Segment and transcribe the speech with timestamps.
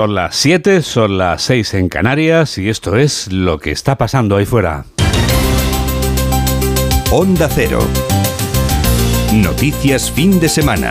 [0.00, 4.36] Son las 7, son las 6 en Canarias y esto es lo que está pasando
[4.36, 4.86] ahí fuera.
[7.10, 7.80] Onda Cero.
[9.34, 10.90] Noticias fin de semana.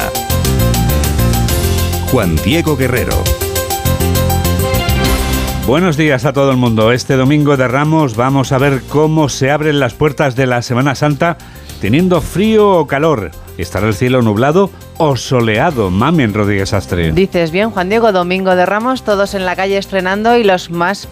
[2.11, 3.15] Juan Diego Guerrero.
[5.65, 6.91] Buenos días a todo el mundo.
[6.91, 10.93] Este domingo de Ramos vamos a ver cómo se abren las puertas de la Semana
[10.93, 11.35] Santa
[11.81, 13.31] teniendo frío o calor.
[13.59, 15.89] ¿Estará el cielo nublado o soleado?
[15.89, 17.11] Mamen Rodríguez Astre.
[17.11, 21.09] Dices bien, Juan Diego, domingo de Ramos, todos en la calle estrenando y los más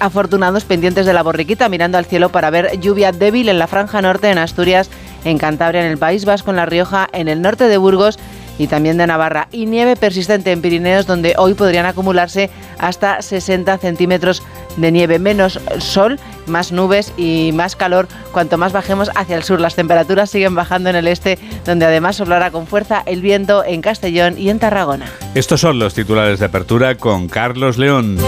[0.00, 4.00] afortunados pendientes de la borriquita mirando al cielo para ver lluvia débil en la franja
[4.00, 4.88] norte, en Asturias,
[5.26, 8.18] en Cantabria, en el País Vasco, en La Rioja, en el norte de Burgos
[8.58, 12.48] y también de Navarra y nieve persistente en Pirineos donde hoy podrían acumularse
[12.78, 14.42] hasta 60 centímetros
[14.76, 15.18] de nieve.
[15.18, 19.60] Menos sol, más nubes y más calor cuanto más bajemos hacia el sur.
[19.60, 23.80] Las temperaturas siguen bajando en el este donde además soplará con fuerza el viento en
[23.80, 25.06] Castellón y en Tarragona.
[25.34, 28.18] Estos son los titulares de apertura con Carlos León.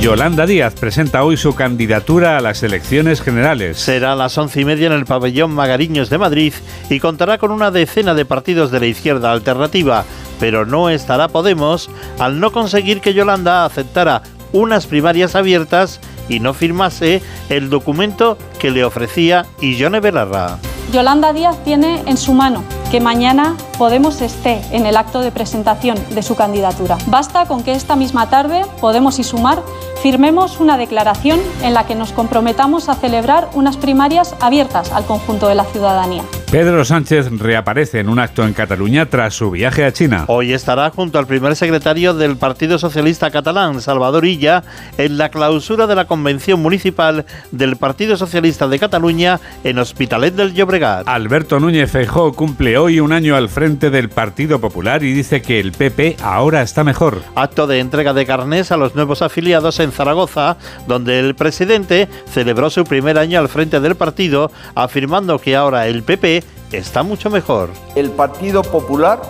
[0.00, 3.78] Yolanda Díaz presenta hoy su candidatura a las elecciones generales.
[3.78, 6.54] Será a las once y media en el pabellón Magariños de Madrid
[6.88, 10.06] y contará con una decena de partidos de la izquierda alternativa,
[10.38, 14.22] pero no estará Podemos al no conseguir que Yolanda aceptara
[14.52, 20.58] unas primarias abiertas y no firmase el documento que le ofrecía Illone Belarra.
[20.92, 25.96] Yolanda Díaz tiene en su mano que mañana Podemos esté en el acto de presentación
[26.14, 26.98] de su candidatura.
[27.06, 29.62] Basta con que esta misma tarde Podemos y Sumar
[30.02, 35.48] firmemos una declaración en la que nos comprometamos a celebrar unas primarias abiertas al conjunto
[35.48, 36.24] de la ciudadanía.
[36.50, 40.24] Pedro Sánchez reaparece en un acto en Cataluña tras su viaje a China.
[40.26, 44.64] Hoy estará junto al primer secretario del Partido Socialista Catalán, Salvador Illa,
[44.98, 50.52] en la clausura de la convención municipal del Partido Socialista de Cataluña en Hospitalet del
[50.52, 51.06] Llobregat.
[51.06, 55.60] Alberto Núñez Feijóo cumple hoy un año al frente del Partido Popular y dice que
[55.60, 57.22] el PP ahora está mejor.
[57.36, 60.56] Acto de entrega de carnés a los nuevos afiliados en Zaragoza,
[60.88, 66.02] donde el presidente celebró su primer año al frente del partido, afirmando que ahora el
[66.02, 66.39] PP
[66.72, 67.70] está mucho mejor.
[67.94, 69.20] El Partido Popular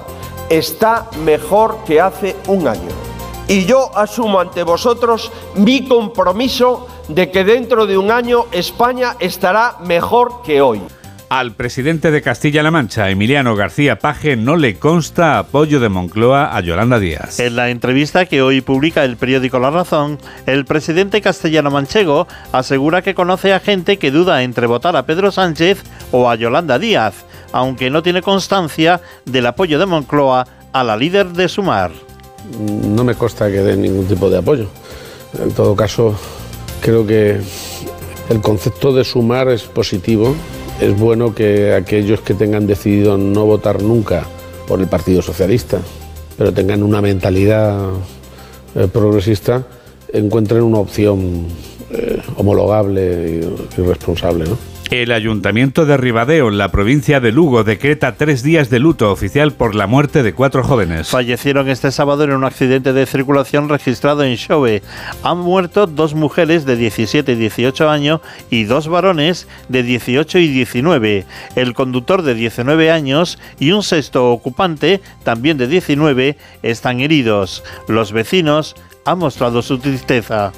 [0.49, 2.89] está mejor que hace un año.
[3.49, 9.77] Y yo asumo ante vosotros mi compromiso de que dentro de un año España estará
[9.85, 10.81] mejor que hoy.
[11.31, 16.61] Al presidente de Castilla-La Mancha, Emiliano García Paje, no le consta apoyo de Moncloa a
[16.61, 17.39] Yolanda Díaz.
[17.39, 23.15] En la entrevista que hoy publica el periódico La Razón, el presidente castellano-manchego asegura que
[23.15, 27.91] conoce a gente que duda entre votar a Pedro Sánchez o a Yolanda Díaz, aunque
[27.91, 31.91] no tiene constancia del apoyo de Moncloa a la líder de Sumar.
[32.59, 34.67] No me consta que dé ningún tipo de apoyo.
[35.41, 36.15] En todo caso,
[36.81, 37.41] creo que
[38.29, 40.35] el concepto de Sumar es positivo
[40.81, 44.25] es bueno que aquellos que tengan decidido no votar nunca
[44.67, 45.79] por el Partido Socialista,
[46.39, 47.91] pero tengan una mentalidad
[48.75, 49.67] eh, progresista,
[50.11, 51.49] encuentren una opción
[51.91, 53.43] eh, homologable
[53.77, 54.47] y, y responsable.
[54.47, 54.57] ¿no?
[54.91, 59.53] El Ayuntamiento de Ribadeo, en la provincia de Lugo, decreta tres días de luto oficial
[59.53, 61.11] por la muerte de cuatro jóvenes.
[61.11, 64.83] Fallecieron este sábado en un accidente de circulación registrado en Xove.
[65.23, 68.21] Han muerto dos mujeres de 17 y 18 años
[68.51, 71.25] y dos varones de 18 y 19.
[71.55, 77.63] El conductor de 19 años y un sexto ocupante, también de 19, están heridos.
[77.87, 78.75] Los vecinos
[79.05, 80.51] han mostrado su tristeza.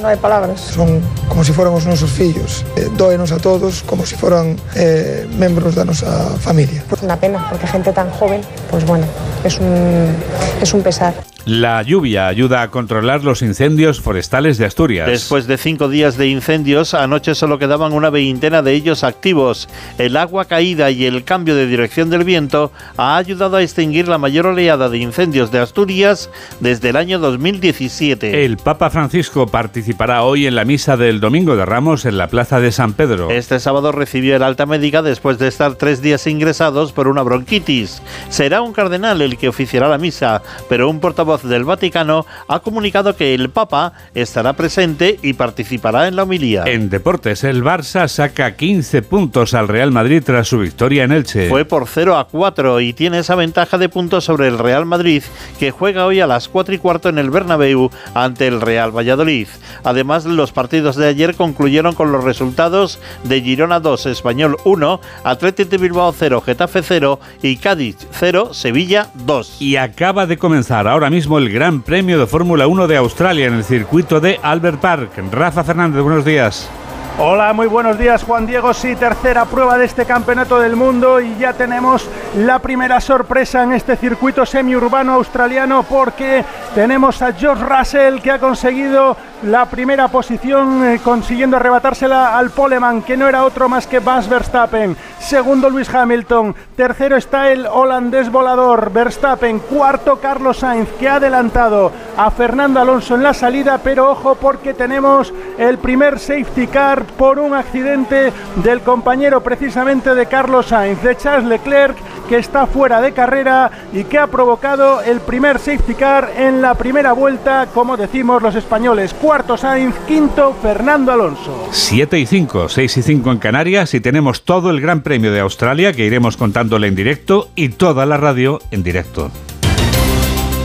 [0.00, 0.60] No hay palabras.
[0.60, 2.64] Son como si fuéramos nuestros fillos.
[2.76, 6.84] Eh, dóenos a todos como si fueran eh, miembros de nuestra familia.
[6.92, 9.06] Es una pena, porque gente tan joven, pues bueno,
[9.44, 10.14] es un,
[10.60, 11.14] es un pesar.
[11.46, 15.06] La lluvia ayuda a controlar los incendios forestales de Asturias.
[15.06, 19.66] Después de cinco días de incendios, anoche solo quedaban una veintena de ellos activos.
[19.96, 24.18] El agua caída y el cambio de dirección del viento ha ayudado a extinguir la
[24.18, 26.28] mayor oleada de incendios de Asturias
[26.60, 28.44] desde el año 2017.
[28.44, 32.60] El Papa Francisco participará hoy en la misa del Domingo de Ramos en la Plaza
[32.60, 33.30] de San Pedro.
[33.30, 38.02] Este sábado recibió el alta médica después de estar tres días ingresados por una bronquitis.
[38.28, 43.14] Será un cardenal el que oficiará la misa, pero un portavoz del Vaticano ha comunicado
[43.14, 46.64] que el Papa estará presente y participará en la homilía.
[46.66, 51.48] En deportes, el Barça saca 15 puntos al Real Madrid tras su victoria en Elche.
[51.48, 55.22] Fue por 0 a 4 y tiene esa ventaja de puntos sobre el Real Madrid,
[55.60, 59.46] que juega hoy a las 4 y cuarto en el Bernabéu ante el Real Valladolid.
[59.84, 65.70] Además, los partidos de ayer concluyeron con los resultados de Girona 2, Español 1, Atlético
[65.70, 69.60] de Bilbao 0, Getafe 0 y Cádiz 0, Sevilla 2.
[69.60, 73.54] Y acaba de comenzar ahora mismo el Gran Premio de Fórmula 1 de Australia en
[73.54, 75.10] el circuito de Albert Park.
[75.30, 76.70] Rafa Fernández, buenos días.
[77.18, 78.72] Hola, muy buenos días Juan Diego.
[78.72, 82.08] Sí, tercera prueba de este campeonato del mundo y ya tenemos
[82.38, 86.42] la primera sorpresa en este circuito semiurbano australiano porque
[86.74, 93.02] tenemos a George Russell que ha conseguido la primera posición eh, consiguiendo arrebatársela al Poleman
[93.02, 94.96] que no era otro más que Max Verstappen.
[95.18, 96.54] Segundo Luis Hamilton.
[96.76, 99.60] Tercero está el holandés volador Verstappen.
[99.60, 104.74] Cuarto Carlos Sainz que ha adelantado a Fernando Alonso en la salida pero ojo porque
[104.74, 111.16] tenemos el primer safety car por un accidente del compañero precisamente de Carlos Sainz, de
[111.16, 111.96] Charles Leclerc,
[112.28, 116.74] que está fuera de carrera y que ha provocado el primer safety car en la
[116.74, 119.14] primera vuelta, como decimos los españoles.
[119.30, 121.68] Cuarto Sainz, quinto Fernando Alonso.
[121.70, 125.38] 7 y 5, 6 y 5 en Canarias y tenemos todo el Gran Premio de
[125.38, 129.30] Australia que iremos contándole en directo y toda la radio en directo.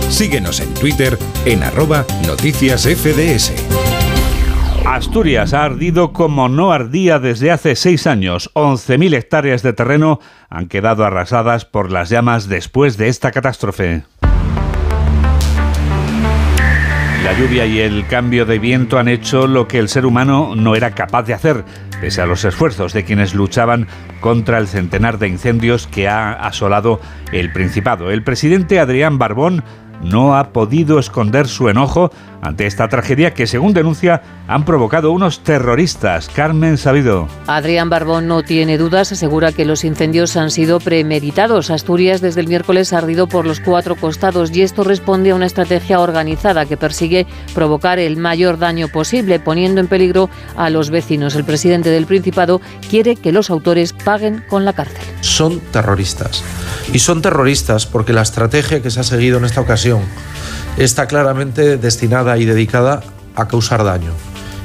[0.10, 1.16] Síguenos en Twitter
[1.46, 3.54] en arroba noticias FDS.
[4.84, 8.50] Asturias ha ardido como no ardía desde hace seis años.
[8.56, 10.20] 11.000 hectáreas de terreno
[10.50, 14.06] han quedado arrasadas por las llamas después de esta catástrofe.
[17.25, 20.75] La lluvia y el cambio de viento han hecho lo que el ser humano no
[20.75, 21.66] era capaz de hacer,
[22.00, 23.88] pese a los esfuerzos de quienes luchaban
[24.22, 27.01] contra el centenar de incendios que ha asolado
[27.31, 28.12] el Principado.
[28.12, 29.63] El presidente Adrián Barbón
[30.04, 32.12] no ha podido esconder su enojo
[32.45, 36.30] ante esta tragedia que, según denuncia, han provocado unos terroristas.
[36.30, 37.27] Carmen Sabido.
[37.47, 41.71] Adrián Barbón no tiene dudas, asegura que los incendios han sido premeditados.
[41.71, 45.47] Asturias desde el miércoles ha ardido por los cuatro costados y esto responde a una
[45.47, 47.25] estrategia organizada que persigue
[47.56, 51.36] provocar el mayor daño posible, poniendo en peligro a los vecinos.
[51.36, 55.01] El presidente del Principado quiere que los autores paguen con la cárcel.
[55.21, 56.44] Son terroristas.
[56.94, 60.01] Y son terroristas porque la estrategia que se ha seguido en esta ocasión
[60.77, 63.01] está claramente destinada y dedicada
[63.36, 64.12] a causar daño.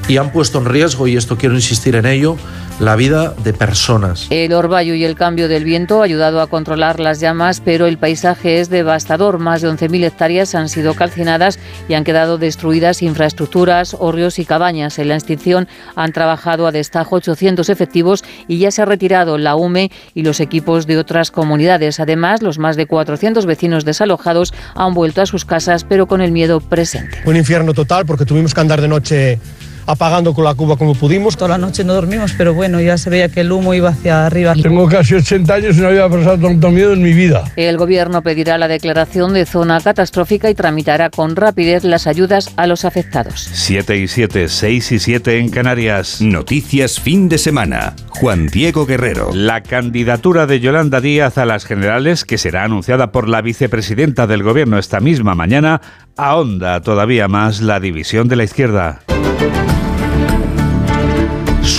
[0.08, 2.36] Y han puesto en riesgo, y esto quiero insistir en ello,
[2.80, 4.26] la vida de personas.
[4.30, 7.98] El orvallo y el cambio del viento ha ayudado a controlar las llamas, pero el
[7.98, 9.38] paisaje es devastador.
[9.38, 11.58] Más de 11.000 hectáreas han sido calcinadas
[11.88, 14.98] y han quedado destruidas infraestructuras, hórreos y cabañas.
[14.98, 19.56] En la extinción han trabajado a destajo 800 efectivos y ya se ha retirado la
[19.56, 22.00] UME y los equipos de otras comunidades.
[22.00, 26.32] Además, los más de 400 vecinos desalojados han vuelto a sus casas, pero con el
[26.32, 27.18] miedo presente.
[27.26, 29.38] Un infierno total porque tuvimos que andar de noche
[29.86, 31.36] apagando con la cuba como pudimos.
[31.36, 34.26] Toda la noche no dormimos, pero bueno, ya se veía que el humo iba hacia
[34.26, 34.54] arriba.
[34.54, 37.44] Tengo casi 80 años y no había pasado tanto miedo en mi vida.
[37.56, 42.66] El gobierno pedirá la declaración de zona catastrófica y tramitará con rapidez las ayudas a
[42.66, 43.48] los afectados.
[43.52, 46.20] 7 y 7, 6 y 7 en Canarias.
[46.20, 47.94] Noticias fin de semana.
[48.08, 49.30] Juan Diego Guerrero.
[49.32, 54.42] La candidatura de Yolanda Díaz a las generales, que será anunciada por la vicepresidenta del
[54.42, 55.80] gobierno esta misma mañana,
[56.16, 59.00] ahonda todavía más la división de la izquierda.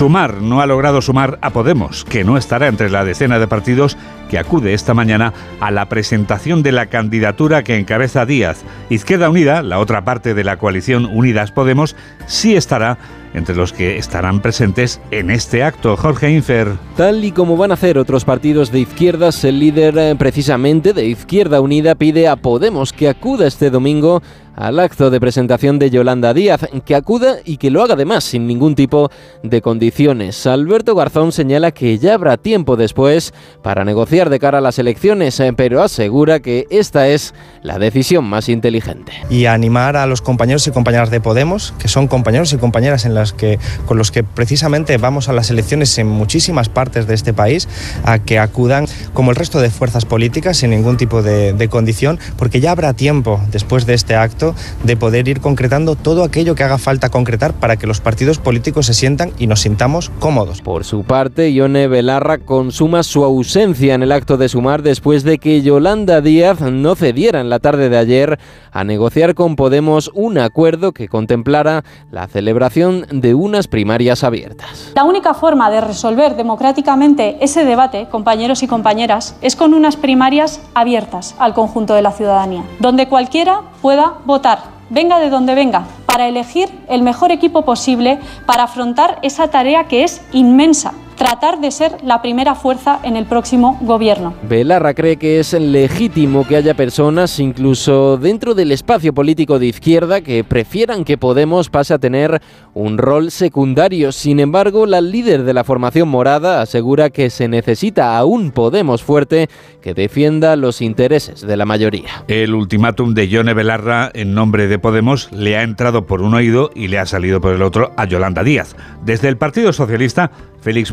[0.01, 4.00] Sumar no ha logrado sumar a Podemos, que no estará entre la decena de partidos
[4.31, 8.63] que acude esta mañana a la presentación de la candidatura que encabeza Díaz.
[8.89, 11.98] Izquierda Unida, la otra parte de la coalición Unidas Podemos,
[12.28, 12.98] sí estará
[13.33, 15.98] entre los que estarán presentes en este acto.
[15.98, 16.69] Jorge Infer.
[16.95, 21.06] Tal y como van a hacer otros partidos de izquierdas, el líder eh, precisamente de
[21.06, 24.22] Izquierda Unida pide a Podemos que acuda este domingo
[24.56, 28.48] al acto de presentación de Yolanda Díaz, que acuda y que lo haga además sin
[28.48, 29.10] ningún tipo
[29.44, 30.45] de condiciones.
[30.45, 35.40] Alberto Garzón señala que ya habrá tiempo después para negociar de cara a las elecciones,
[35.40, 37.34] eh, pero asegura que esta es
[37.64, 39.14] la decisión más inteligente.
[39.30, 43.13] Y animar a los compañeros y compañeras de Podemos, que son compañeros y compañeras en
[43.13, 47.34] las que, con los que precisamente vamos a las elecciones en muchísimas partes de este
[47.34, 47.68] país,
[48.04, 52.20] a que acudan como el resto de fuerzas políticas sin ningún tipo de, de condición,
[52.38, 56.63] porque ya habrá tiempo después de este acto de poder ir concretando todo aquello que
[56.63, 60.62] haga falta concretar para que los partidos políticos se sientan y nos sintamos cómodos.
[60.62, 65.38] Por su parte, Ione Belarra consuma su ausencia en el acto de sumar después de
[65.38, 68.39] que Yolanda Díaz no cediera en la tarde de ayer
[68.72, 74.91] a negociar con Podemos un acuerdo que contemplara la celebración de unas primarias abiertas.
[74.96, 80.62] La única forma de resolver democráticamente ese debate, compañeros y compañeras, es con unas primarias
[80.74, 86.27] abiertas al conjunto de la ciudadanía, donde cualquiera pueda votar, venga de donde venga, para
[86.27, 91.98] elegir el mejor equipo posible para afrontar esa tarea que es inmensa tratar de ser
[92.04, 94.34] la primera fuerza en el próximo gobierno.
[94.42, 100.22] Belarra cree que es legítimo que haya personas, incluso dentro del espacio político de izquierda,
[100.22, 102.42] que prefieran que Podemos pase a tener
[102.74, 104.12] un rol secundario.
[104.12, 109.04] Sin embargo, la líder de la formación morada asegura que se necesita a un Podemos
[109.04, 109.48] fuerte
[109.84, 112.24] que defienda los intereses de la mayoría.
[112.28, 116.72] El ultimátum de Yone Belarra en nombre de Podemos le ha entrado por un oído
[116.74, 118.75] y le ha salido por el otro a Yolanda Díaz.
[119.06, 120.92] Desde el Partido Socialista, Félix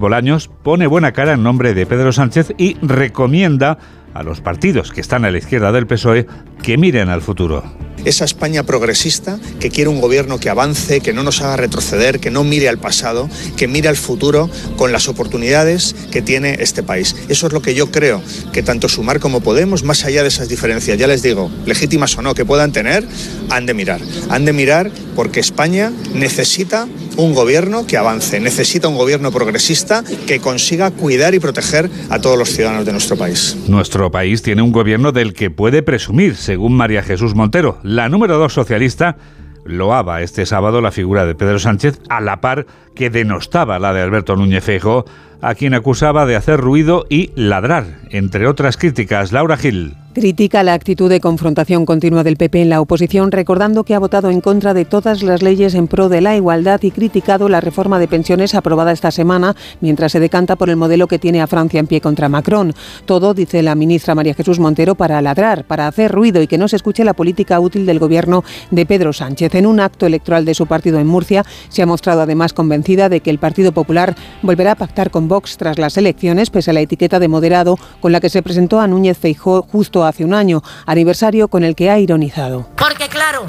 [0.65, 3.79] Pone buena cara en nombre de Pedro Sánchez y recomienda
[4.15, 6.27] a los partidos que están a la izquierda del PSOE
[6.63, 7.63] que miren al futuro.
[8.05, 12.31] Esa España progresista que quiere un gobierno que avance, que no nos haga retroceder, que
[12.31, 17.17] no mire al pasado, que mire al futuro con las oportunidades que tiene este país.
[17.29, 18.23] Eso es lo que yo creo
[18.53, 22.23] que tanto Sumar como Podemos, más allá de esas diferencias, ya les digo, legítimas o
[22.23, 23.05] no que puedan tener,
[23.51, 24.01] han de mirar.
[24.31, 26.87] Han de mirar porque España necesita
[27.17, 32.39] un gobierno que avance, necesita un gobierno progresista que consiga cuidar y proteger a todos
[32.39, 33.57] los ciudadanos de nuestro país.
[33.67, 37.79] Nuestro país tiene un gobierno del que puede presumir, según María Jesús Montero.
[37.83, 39.17] La número dos socialista
[39.65, 42.67] loaba este sábado la figura de Pedro Sánchez a la par
[42.99, 45.05] que denostaba la de Alberto Núñez Feijóo,
[45.41, 49.31] a quien acusaba de hacer ruido y ladrar, entre otras críticas.
[49.31, 49.95] Laura Gil.
[50.15, 54.31] Critica la actitud de confrontación continua del PP en la oposición, recordando que ha votado
[54.31, 58.01] en contra de todas las leyes en pro de la igualdad y criticado la reforma
[58.01, 61.79] de pensiones aprobada esta semana, mientras se decanta por el modelo que tiene a Francia
[61.79, 62.75] en pie contra Macron.
[63.05, 66.67] Todo, dice la ministra María Jesús Montero, para ladrar, para hacer ruido y que no
[66.67, 69.55] se escuche la política útil del gobierno de Pedro Sánchez.
[69.55, 72.53] En un acto electoral de su partido en Murcia, se ha mostrado además
[72.97, 76.75] de que el Partido Popular volverá a pactar con Vox tras las elecciones, pese a
[76.75, 80.33] la etiqueta de moderado con la que se presentó a Núñez Feijó justo hace un
[80.33, 82.69] año, aniversario con el que ha ironizado.
[82.77, 83.45] Porque claro,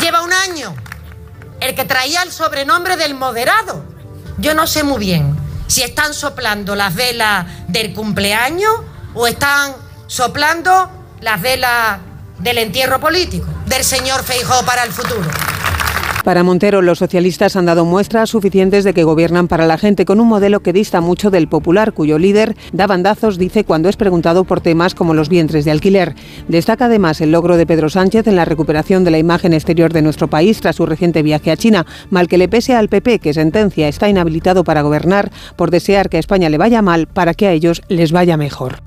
[0.00, 0.74] lleva un año
[1.60, 3.82] el que traía el sobrenombre del moderado.
[4.38, 5.34] Yo no sé muy bien
[5.66, 8.74] si están soplando las velas del cumpleaños
[9.14, 9.72] o están
[10.06, 10.90] soplando
[11.20, 11.98] las velas
[12.40, 15.51] del entierro político del señor Feijó para el futuro.
[16.24, 20.20] Para Montero, los socialistas han dado muestras suficientes de que gobiernan para la gente con
[20.20, 24.44] un modelo que dista mucho del popular, cuyo líder da bandazos, dice, cuando es preguntado
[24.44, 26.14] por temas como los vientres de alquiler.
[26.46, 30.02] Destaca además el logro de Pedro Sánchez en la recuperación de la imagen exterior de
[30.02, 33.34] nuestro país tras su reciente viaje a China, mal que le pese al PP, que
[33.34, 37.48] sentencia está inhabilitado para gobernar por desear que a España le vaya mal para que
[37.48, 38.80] a ellos les vaya mejor.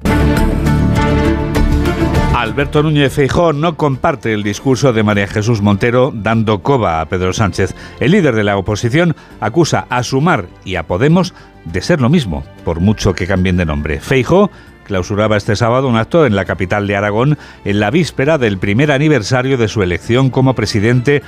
[2.46, 7.34] Alberto Núñez Feijóo no comparte el discurso de María Jesús Montero dando coba a Pedro
[7.34, 7.74] Sánchez.
[8.00, 11.34] El líder de la oposición acusa a Sumar y a Podemos
[11.66, 14.00] de ser lo mismo, por mucho que cambien de nombre.
[14.00, 14.52] Feijóo
[14.84, 18.92] clausuraba este sábado un acto en la capital de Aragón en la víspera del primer
[18.92, 21.24] aniversario de su elección como presidente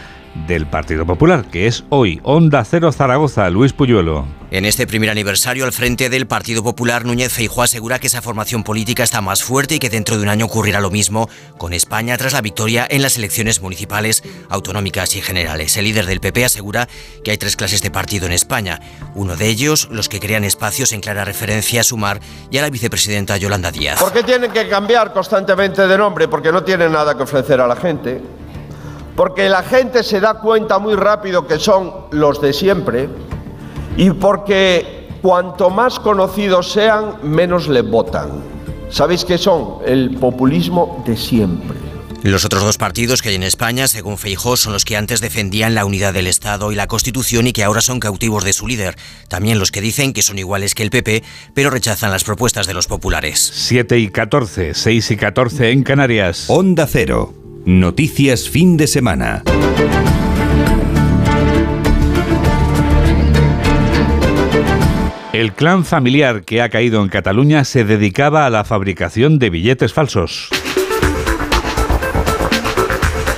[0.46, 4.26] del Partido Popular, que es hoy Onda Cero Zaragoza, Luis Puyuelo.
[4.50, 8.64] En este primer aniversario al frente del Partido Popular, Núñez Feijóo asegura que esa formación
[8.64, 12.18] política está más fuerte y que dentro de un año ocurrirá lo mismo con España
[12.18, 15.76] tras la victoria en las elecciones municipales, autonómicas y generales.
[15.76, 16.88] El líder del PP asegura
[17.26, 18.80] que hay tres clases de partido en España.
[19.16, 22.70] Uno de ellos, los que crean espacios en clara referencia a Sumar y a la
[22.70, 24.00] vicepresidenta Yolanda Díaz.
[24.00, 26.30] ¿Por qué tienen que cambiar constantemente de nombre?
[26.30, 28.22] Porque no tienen nada que ofrecer a la gente.
[29.18, 33.10] Porque la gente se da cuenta muy rápido que son los de siempre
[33.98, 38.44] y porque cuanto más conocidos sean, menos le votan.
[38.92, 39.80] ¿Sabéis qué son?
[39.88, 41.76] El populismo de siempre.
[42.22, 45.74] Los otros dos partidos que hay en España, según Feijó, son los que antes defendían
[45.74, 48.98] la unidad del Estado y la Constitución y que ahora son cautivos de su líder.
[49.30, 51.24] También los que dicen que son iguales que el PP,
[51.56, 53.40] pero rechazan las propuestas de los populares.
[53.40, 56.46] 7 y 14, 6 y 14 en Canarias.
[56.50, 57.47] Onda Cero.
[57.68, 59.44] Noticias fin de semana.
[65.34, 69.92] El clan familiar que ha caído en Cataluña se dedicaba a la fabricación de billetes
[69.92, 70.48] falsos.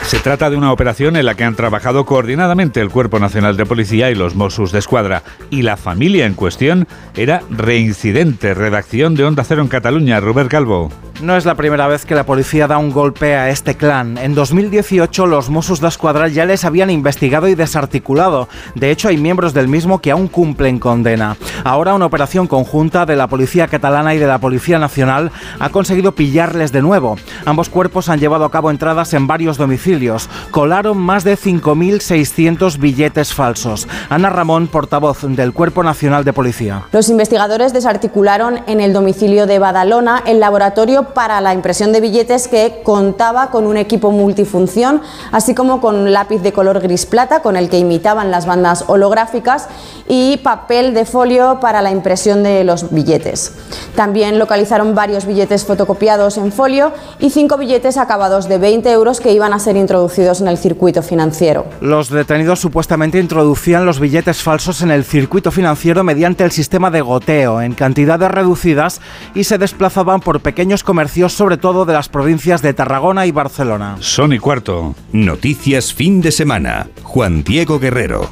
[0.03, 3.65] Se trata de una operación en la que han trabajado coordinadamente el Cuerpo Nacional de
[3.65, 5.23] Policía y los Mossos de Escuadra.
[5.49, 8.53] Y la familia en cuestión era reincidente.
[8.53, 10.91] Redacción de Onda Cero en Cataluña, Robert Calvo.
[11.21, 14.17] No es la primera vez que la policía da un golpe a este clan.
[14.17, 18.47] En 2018 los Mossos de Escuadra ya les habían investigado y desarticulado.
[18.75, 21.35] De hecho, hay miembros del mismo que aún cumplen condena.
[21.65, 26.13] Ahora una operación conjunta de la Policía Catalana y de la Policía Nacional ha conseguido
[26.13, 27.17] pillarles de nuevo.
[27.43, 30.29] Ambos cuerpos han llevado a cabo entradas en varios domicilios.
[30.51, 33.89] Colaron más de 5.600 billetes falsos.
[34.09, 36.83] Ana Ramón, portavoz del Cuerpo Nacional de Policía.
[36.93, 42.47] Los investigadores desarticularon en el domicilio de Badalona el laboratorio para la impresión de billetes
[42.47, 45.01] que contaba con un equipo multifunción,
[45.31, 48.85] así como con un lápiz de color gris plata con el que imitaban las bandas
[48.87, 49.67] holográficas
[50.07, 53.53] y papel de folio para la impresión de los billetes.
[53.95, 59.33] También localizaron varios billetes fotocopiados en folio y cinco billetes acabados de 20 euros que
[59.33, 61.65] iban a ser introducidos en el circuito financiero.
[61.81, 67.01] Los detenidos supuestamente introducían los billetes falsos en el circuito financiero mediante el sistema de
[67.01, 69.01] goteo en cantidades reducidas
[69.33, 73.95] y se desplazaban por pequeños comercios, sobre todo de las provincias de Tarragona y Barcelona.
[74.01, 74.95] Son y cuarto.
[75.13, 76.87] Noticias fin de semana.
[77.03, 78.29] Juan Diego Guerrero.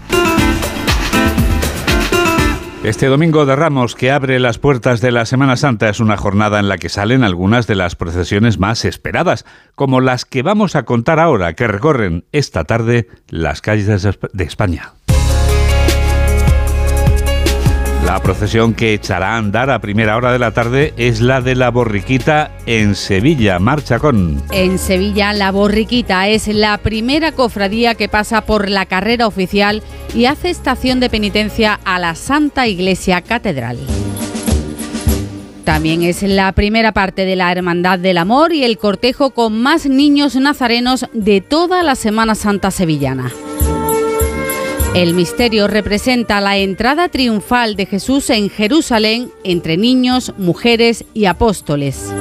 [2.83, 6.59] Este domingo de Ramos, que abre las puertas de la Semana Santa, es una jornada
[6.59, 9.45] en la que salen algunas de las procesiones más esperadas,
[9.75, 14.93] como las que vamos a contar ahora, que recorren esta tarde las calles de España.
[18.07, 21.55] La procesión que echará a andar a primera hora de la tarde es la de
[21.55, 23.59] la borriquita en Sevilla.
[23.59, 24.41] Marcha con.
[24.53, 29.83] En Sevilla, la borriquita es la primera cofradía que pasa por la carrera oficial
[30.15, 33.77] y hace estación de penitencia a la Santa Iglesia Catedral.
[35.65, 39.85] También es la primera parte de la Hermandad del Amor y el cortejo con más
[39.85, 43.33] niños nazarenos de toda la Semana Santa sevillana.
[44.95, 52.11] El misterio representa la entrada triunfal de Jesús en Jerusalén entre niños, mujeres y apóstoles.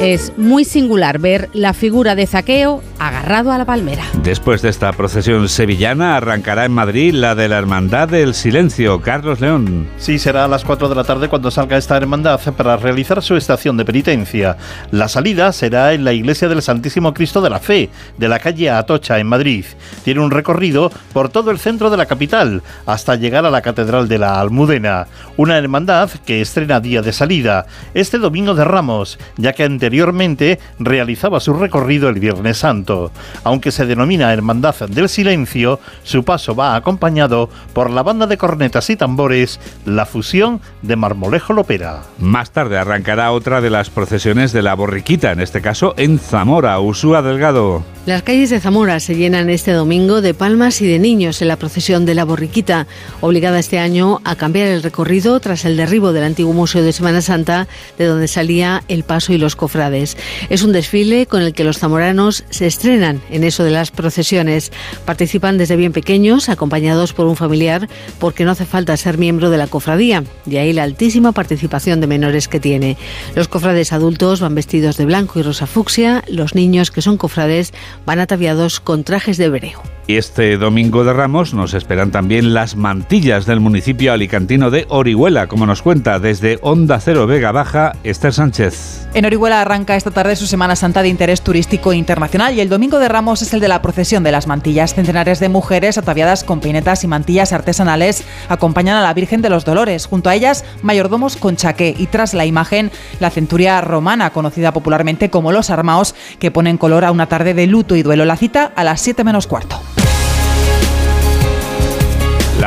[0.00, 4.04] Es muy singular ver la figura de Zaqueo agarrado a la palmera.
[4.22, 9.00] Después de esta procesión sevillana, arrancará en Madrid la de la Hermandad del Silencio.
[9.00, 9.88] Carlos León.
[9.96, 13.34] Sí, será a las 4 de la tarde cuando salga esta hermandad para realizar su
[13.34, 14.56] estación de penitencia.
[14.92, 18.70] La salida será en la iglesia del Santísimo Cristo de la Fe, de la calle
[18.70, 19.64] Atocha, en Madrid.
[20.04, 24.06] Tiene un recorrido por todo el centro de la capital, hasta llegar a la Catedral
[24.06, 25.08] de la Almudena.
[25.36, 30.58] Una hermandad que estrena día de salida, este domingo de Ramos, ya que anteriormente anteriormente
[30.78, 33.10] realizaba su recorrido el Viernes Santo.
[33.42, 38.90] Aunque se denomina Hermandad del Silencio, su paso va acompañado por la banda de cornetas
[38.90, 42.02] y tambores, la fusión de Marmolejo Lopera.
[42.18, 46.78] Más tarde arrancará otra de las procesiones de la borriquita, en este caso en Zamora,
[46.80, 47.82] Usúa Delgado.
[48.04, 51.56] Las calles de Zamora se llenan este domingo de palmas y de niños en la
[51.56, 52.86] procesión de la borriquita,
[53.20, 57.20] obligada este año a cambiar el recorrido tras el derribo del antiguo Museo de Semana
[57.22, 57.68] Santa,
[57.98, 60.16] de donde salía el paso y los cofrades.
[60.50, 64.72] Es un desfile con el que los zamoranos se estrenan en eso de las procesiones.
[65.04, 69.56] Participan desde bien pequeños, acompañados por un familiar, porque no hace falta ser miembro de
[69.56, 72.96] la cofradía, de ahí la altísima participación de menores que tiene.
[73.36, 77.72] Los cofrades adultos van vestidos de blanco y rosa fucsia, los niños que son cofrades
[78.04, 79.80] van ataviados con trajes de hebreo.
[80.08, 85.48] Y este domingo de Ramos nos esperan también las mantillas del municipio alicantino de Orihuela,
[85.48, 89.06] como nos cuenta desde Onda Cero Vega Baja Esther Sánchez.
[89.12, 92.98] En Orihuela arranca esta tarde su Semana Santa de interés turístico internacional y el domingo
[92.98, 94.94] de Ramos es el de la procesión de las mantillas.
[94.94, 99.66] Centenares de mujeres ataviadas con peinetas y mantillas artesanales acompañan a la Virgen de los
[99.66, 100.06] Dolores.
[100.06, 105.28] Junto a ellas, mayordomos con chaqué y tras la imagen, la centuria romana, conocida popularmente
[105.28, 108.24] como los armaos, que ponen color a una tarde de luto y duelo.
[108.24, 109.82] La cita a las 7 menos cuarto.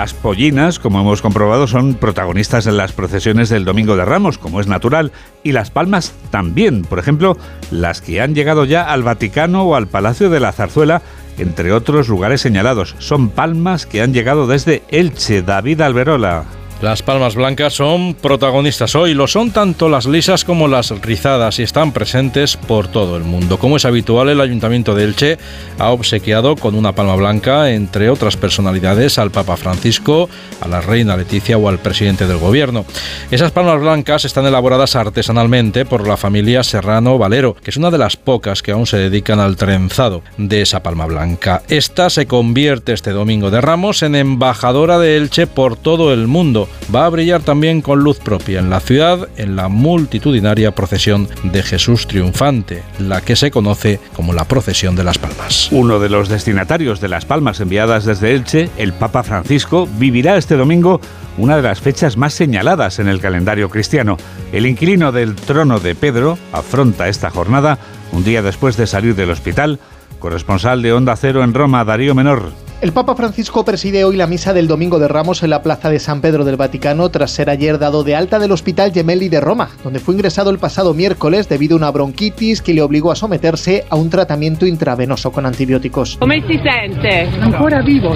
[0.02, 4.60] Las pollinas, como hemos comprobado, son protagonistas en las procesiones del Domingo de Ramos, como
[4.60, 5.12] es natural,
[5.44, 7.38] y las palmas también, por ejemplo,
[7.70, 11.04] las que han llegado ya al Vaticano o al Palacio de la Zarzuela,
[11.38, 12.96] entre otros lugares señalados.
[12.98, 16.46] Son palmas que han llegado desde Elche, David Alberola.
[16.82, 21.64] Las palmas blancas son protagonistas hoy, lo son tanto las lisas como las rizadas y
[21.64, 23.60] están presentes por todo el mundo.
[23.60, 25.38] Como es habitual, el Ayuntamiento de Elche
[25.78, 30.28] ha obsequiado con una palma blanca, entre otras personalidades, al Papa Francisco,
[30.60, 32.84] a la Reina Leticia o al presidente del Gobierno.
[33.30, 38.00] Esas palmas blancas están elaboradas artesanalmente por la familia Serrano Valero, que es una de
[38.00, 41.62] las pocas que aún se dedican al trenzado de esa palma blanca.
[41.70, 46.71] Esta se convierte este domingo de Ramos en embajadora de Elche por todo el mundo
[46.94, 51.64] va a brillar también con luz propia en la ciudad en la multitudinaria procesión de
[51.64, 55.70] Jesús triunfante, la que se conoce como la procesión de las palmas.
[55.72, 60.56] Uno de los destinatarios de las palmas enviadas desde Elche, el Papa Francisco, vivirá este
[60.56, 61.02] domingo
[61.38, 64.18] una de las fechas más señaladas en el calendario cristiano.
[64.52, 67.80] El inquilino del trono de Pedro afronta esta jornada
[68.12, 69.80] un día después de salir del hospital.
[70.20, 72.52] Corresponsal de Onda Cero en Roma, Darío Menor.
[72.82, 76.00] El Papa Francisco preside hoy la misa del Domingo de Ramos en la Plaza de
[76.00, 79.70] San Pedro del Vaticano tras ser ayer dado de alta del Hospital Gemelli de Roma,
[79.84, 83.86] donde fue ingresado el pasado miércoles debido a una bronquitis que le obligó a someterse
[83.88, 86.18] a un tratamiento intravenoso con antibióticos.
[86.18, 87.30] ¿Cómo se siente?
[87.40, 88.16] Ancora vivo,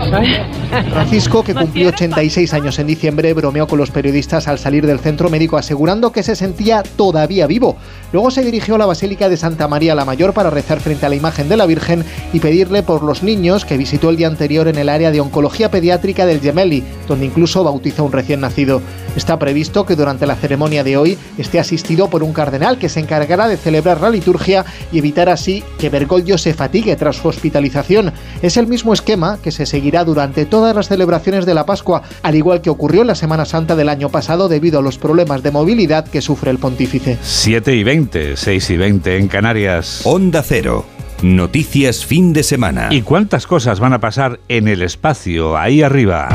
[0.90, 5.30] Francisco, que cumplió 86 años en diciembre, bromeó con los periodistas al salir del centro
[5.30, 7.78] médico asegurando que se sentía todavía vivo.
[8.12, 11.10] Luego se dirigió a la Basílica de Santa María la Mayor para rezar frente a
[11.10, 14.55] la imagen de la Virgen y pedirle por los niños que visitó el día anterior
[14.64, 18.82] en el área de oncología pediátrica del Gemelli, donde incluso bautizó a un recién nacido.
[19.16, 23.00] Está previsto que durante la ceremonia de hoy esté asistido por un cardenal que se
[23.00, 28.12] encargará de celebrar la liturgia y evitar así que Bergoglio se fatigue tras su hospitalización.
[28.42, 32.36] Es el mismo esquema que se seguirá durante todas las celebraciones de la Pascua, al
[32.36, 35.52] igual que ocurrió en la Semana Santa del año pasado debido a los problemas de
[35.52, 37.18] movilidad que sufre el pontífice.
[37.22, 40.02] 7 y 20, 6 y 20 en Canarias.
[40.04, 40.95] Onda Cero.
[41.22, 42.90] Noticias fin de semana.
[42.92, 46.30] ¿Y cuántas cosas van a pasar en el espacio ahí arriba?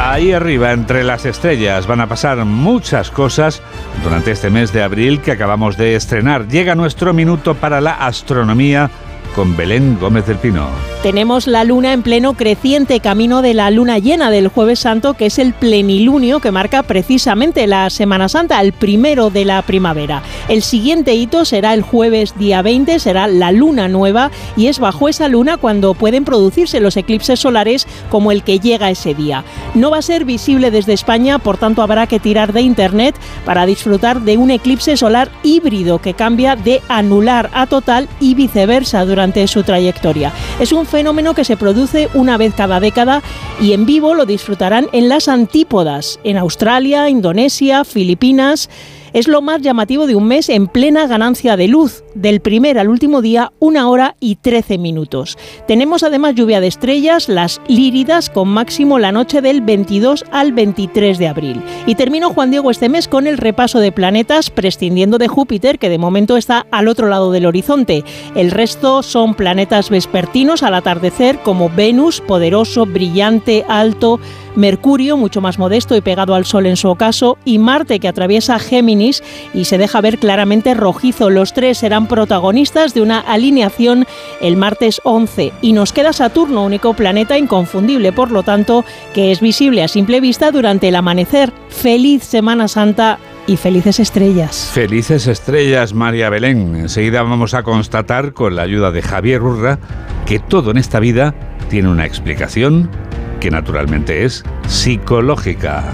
[0.00, 3.62] Ahí arriba, entre las estrellas, van a pasar muchas cosas
[4.02, 6.48] durante este mes de abril que acabamos de estrenar.
[6.48, 8.90] Llega nuestro minuto para la astronomía
[9.38, 10.66] con Belén Gómez del Pino.
[11.04, 15.26] Tenemos la luna en pleno creciente camino de la luna llena del jueves santo, que
[15.26, 20.24] es el plenilunio que marca precisamente la Semana Santa, el primero de la primavera.
[20.48, 25.08] El siguiente hito será el jueves día 20, será la luna nueva y es bajo
[25.08, 29.44] esa luna cuando pueden producirse los eclipses solares como el que llega ese día.
[29.74, 33.66] No va a ser visible desde España, por tanto habrá que tirar de internet para
[33.66, 39.27] disfrutar de un eclipse solar híbrido que cambia de anular a total y viceversa durante
[39.46, 40.32] su trayectoria.
[40.60, 43.22] Es un fenómeno que se produce una vez cada década
[43.60, 48.68] y en vivo lo disfrutarán en las antípodas, en Australia, Indonesia, Filipinas
[49.12, 52.88] es lo más llamativo de un mes en plena ganancia de luz, del primer al
[52.88, 55.38] último día, una hora y trece minutos.
[55.66, 61.18] Tenemos además lluvia de estrellas, las líridas, con máximo la noche del 22 al 23
[61.18, 61.62] de abril.
[61.86, 65.88] Y termino Juan Diego este mes con el repaso de planetas, prescindiendo de Júpiter, que
[65.88, 68.04] de momento está al otro lado del horizonte.
[68.34, 74.20] El resto son planetas vespertinos al atardecer, como Venus, poderoso, brillante, alto,
[74.54, 78.58] Mercurio, mucho más modesto y pegado al Sol en su ocaso, y Marte, que atraviesa
[78.58, 79.22] Géminis
[79.54, 81.30] y se deja ver claramente rojizo.
[81.30, 84.06] Los tres serán protagonistas de una alineación
[84.40, 85.52] el martes 11.
[85.62, 88.84] Y nos queda Saturno, único planeta inconfundible, por lo tanto,
[89.14, 91.52] que es visible a simple vista durante el amanecer.
[91.68, 94.70] Feliz Semana Santa y felices estrellas.
[94.72, 96.76] Felices estrellas, María Belén.
[96.76, 99.78] Enseguida vamos a constatar, con la ayuda de Javier Urra,
[100.26, 101.34] que todo en esta vida
[101.70, 102.90] tiene una explicación
[103.38, 105.84] que naturalmente es psicológica.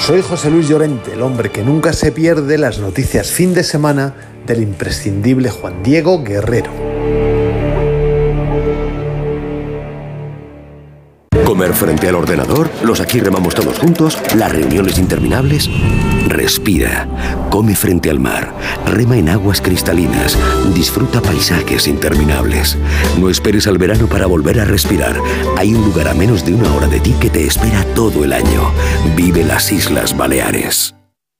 [0.00, 4.14] Soy José Luis Llorente, el hombre que nunca se pierde las noticias fin de semana
[4.46, 6.72] del imprescindible Juan Diego Guerrero.
[11.44, 15.70] Comer frente al ordenador, los aquí remamos todos juntos, las reuniones interminables.
[16.32, 17.06] Respira,
[17.50, 18.54] come frente al mar,
[18.86, 20.38] rema en aguas cristalinas,
[20.74, 22.78] disfruta paisajes interminables.
[23.20, 25.14] No esperes al verano para volver a respirar.
[25.58, 28.32] Hay un lugar a menos de una hora de ti que te espera todo el
[28.32, 28.72] año.
[29.14, 30.94] Vive las Islas Baleares.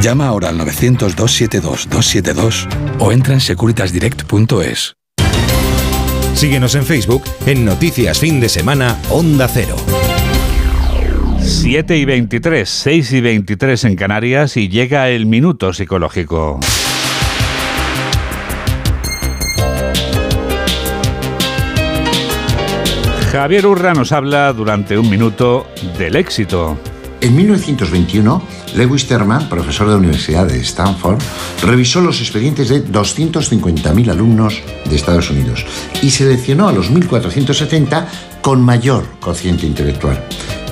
[0.00, 4.96] Llama ahora al 900-272-272 o entra en securitasdirect.es.
[6.34, 9.76] Síguenos en Facebook en Noticias Fin de Semana Onda Cero.
[11.40, 16.58] 7 y 23, 6 y 23 en Canarias y llega el minuto psicológico.
[23.30, 26.76] Javier Urra nos habla durante un minuto del éxito.
[27.20, 28.42] En 1921,
[28.74, 31.18] Lewis Terman, profesor de la Universidad de Stanford,
[31.62, 35.64] revisó los expedientes de 250.000 alumnos de Estados Unidos
[36.02, 38.06] y seleccionó a los 1.470
[38.42, 40.24] con mayor cociente intelectual.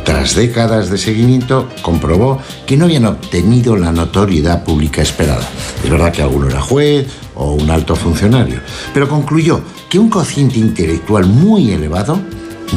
[0.05, 5.47] Tras décadas de seguimiento, comprobó que no habían obtenido la notoriedad pública esperada.
[5.85, 8.61] Es verdad que alguno era juez o un alto funcionario,
[8.95, 12.19] pero concluyó que un cociente intelectual muy elevado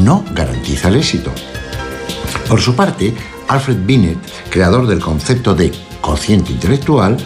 [0.04, 1.32] no garantiza el éxito.
[2.48, 3.14] Por su parte,
[3.48, 4.18] Alfred Binet,
[4.50, 7.18] creador del concepto de cociente intelectual,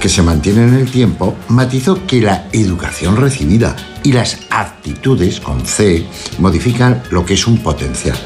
[0.00, 5.64] que se mantiene en el tiempo, matizó que la educación recibida y las actitudes con
[5.64, 6.06] C
[6.38, 8.16] modifican lo que es un potencial.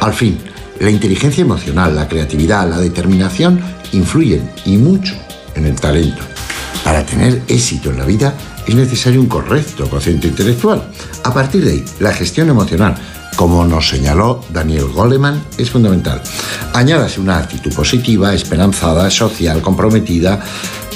[0.00, 0.38] Al fin,
[0.80, 3.60] la inteligencia emocional, la creatividad, la determinación
[3.92, 5.14] influyen y mucho
[5.54, 6.22] en el talento.
[6.84, 8.34] Para tener éxito en la vida
[8.66, 10.90] es necesario un correcto cociente intelectual.
[11.24, 12.96] A partir de ahí, la gestión emocional,
[13.38, 16.20] como nos señaló Daniel Goleman, es fundamental.
[16.74, 20.40] Añádase una actitud positiva, esperanzada, social, comprometida,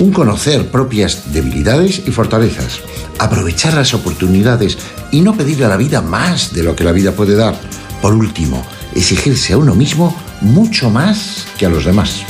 [0.00, 2.80] un conocer propias debilidades y fortalezas,
[3.20, 4.76] aprovechar las oportunidades
[5.12, 7.54] y no pedirle a la vida más de lo que la vida puede dar.
[8.02, 12.24] Por último, exigirse a uno mismo mucho más que a los demás.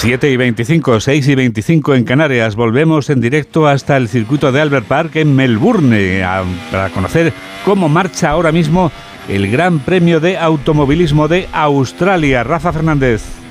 [0.00, 2.54] 7 y 25, 6 y 25 en Canarias.
[2.54, 6.22] Volvemos en directo hasta el circuito de Albert Park en Melbourne
[6.70, 7.32] para conocer
[7.64, 8.92] cómo marcha ahora mismo
[9.28, 12.44] el Gran Premio de Automovilismo de Australia.
[12.44, 13.47] Rafa Fernández.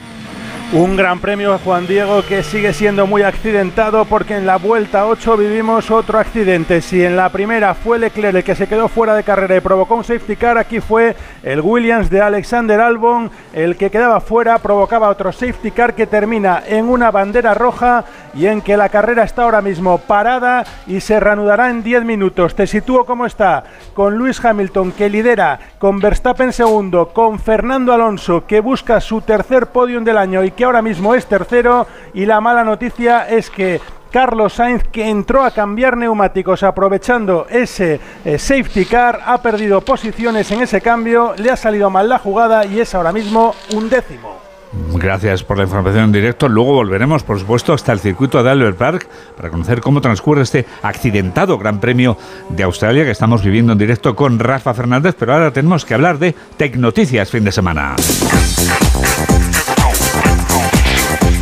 [0.74, 5.38] Un gran premio Juan Diego que sigue siendo muy accidentado porque en la vuelta 8
[5.38, 6.82] vivimos otro accidente.
[6.82, 9.96] Si en la primera fue Leclerc el que se quedó fuera de carrera y provocó
[9.96, 15.08] un safety car, aquí fue el Williams de Alexander Albon el que quedaba fuera, provocaba
[15.08, 18.04] otro safety car que termina en una bandera roja
[18.34, 22.56] y en que la carrera está ahora mismo parada y se reanudará en 10 minutos.
[22.56, 28.46] Te sitúo como está con Luis Hamilton que lidera, con Verstappen segundo, con Fernando Alonso
[28.46, 31.88] que busca su tercer podium del año y que ahora mismo es tercero.
[32.14, 33.80] Y la mala noticia es que
[34.12, 40.52] Carlos Sainz, que entró a cambiar neumáticos aprovechando ese eh, safety car, ha perdido posiciones
[40.52, 44.48] en ese cambio, le ha salido mal la jugada y es ahora mismo un décimo.
[44.96, 46.50] Gracias por la información en directo.
[46.50, 50.66] Luego volveremos, por supuesto, hasta el circuito de Albert Park para conocer cómo transcurre este
[50.82, 52.18] accidentado Gran Premio
[52.50, 55.16] de Australia que estamos viviendo en directo con Rafa Fernández.
[55.18, 57.96] Pero ahora tenemos que hablar de Tecnoticias fin de semana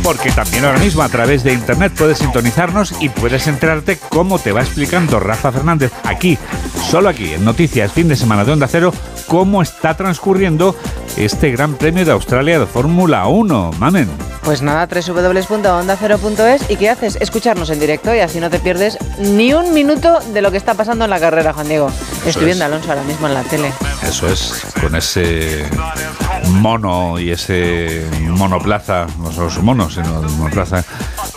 [0.06, 4.52] porque también ahora mismo a través de internet puedes sintonizarnos y puedes enterarte cómo te
[4.52, 6.38] va explicando Rafa Fernández aquí,
[6.88, 8.94] solo aquí, en Noticias Fin de Semana de Onda Cero,
[9.26, 10.76] cómo está transcurriendo
[11.16, 13.72] este Gran Premio de Australia de Fórmula 1.
[13.80, 14.08] Mamen.
[14.44, 17.18] Pues nada, www.ondacero.es y ¿qué haces?
[17.20, 20.74] Escucharnos en directo y así no te pierdes ni un minuto de lo que está
[20.74, 21.90] pasando en la carrera, Juan Diego.
[22.26, 23.72] Estoy viendo a Alonso ahora mismo en la tele.
[24.02, 25.64] Eso es, con ese
[26.48, 30.84] mono y ese monoplaza, no solo su mono, sino monoplaza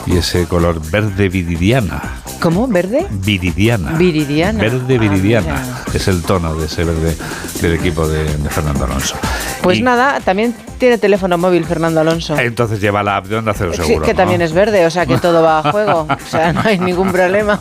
[0.06, 2.02] y ese color verde viridiana.
[2.42, 2.68] ¿Cómo?
[2.68, 3.06] ¿Verde?
[3.10, 3.92] Viridiana.
[3.92, 4.62] Viridiana.
[4.64, 5.84] Verde ah, viridiana.
[5.94, 7.16] es el tono de ese verde
[7.62, 9.16] del equipo de, Fernando Alonso.
[9.62, 12.38] Pues nada, también tiene teléfono móvil Fernando Alonso.
[12.40, 14.06] Entonces lleva la app de Onda Cero seguro.
[14.06, 16.08] Sí, que también es verde, o sea que todo va a juego.
[16.10, 17.60] O sea, no hay ningún problema.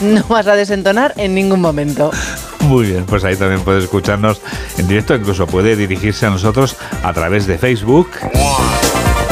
[0.00, 2.10] No vas a desentonar en ningún momento.
[2.64, 4.40] Muy bien, pues ahí también puede escucharnos
[4.78, 8.10] en directo, incluso puede dirigirse a nosotros a través de Facebook.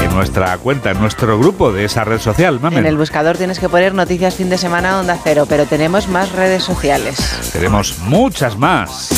[0.02, 2.76] En nuestra cuenta, en nuestro grupo de esa red social, mami.
[2.76, 6.32] En el buscador tienes que poner noticias fin de semana Onda Cero, pero tenemos más
[6.32, 7.50] redes sociales.
[7.52, 9.08] Tenemos muchas más.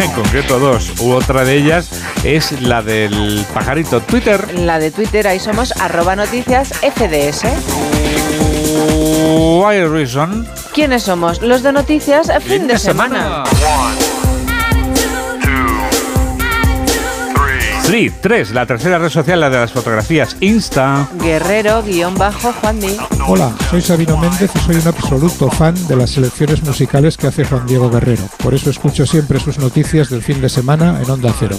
[0.00, 1.90] En concreto dos, u otra de ellas
[2.24, 4.58] es la del pajarito Twitter.
[4.58, 8.29] La de Twitter, ahí somos arroba noticias FDS.
[8.60, 10.46] Why reason?
[10.72, 11.42] ¿Quiénes somos?
[11.42, 13.44] Los de noticias fin, de, semana.
[17.90, 18.52] Sí, tres.
[18.52, 21.08] La tercera red social, la de las fotografías, Insta.
[21.20, 22.78] Guerrero-Juan
[23.26, 27.44] Hola, soy Sabino Méndez y soy un absoluto fan de las selecciones musicales que hace
[27.44, 28.22] Juan Diego Guerrero.
[28.42, 31.58] Por eso escucho siempre sus noticias del fin de semana en Onda Cero.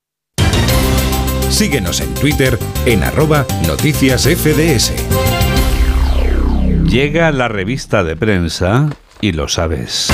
[1.51, 4.93] Síguenos en Twitter en arroba noticias FDS.
[6.85, 8.87] Llega la revista de prensa
[9.19, 10.11] y lo sabes.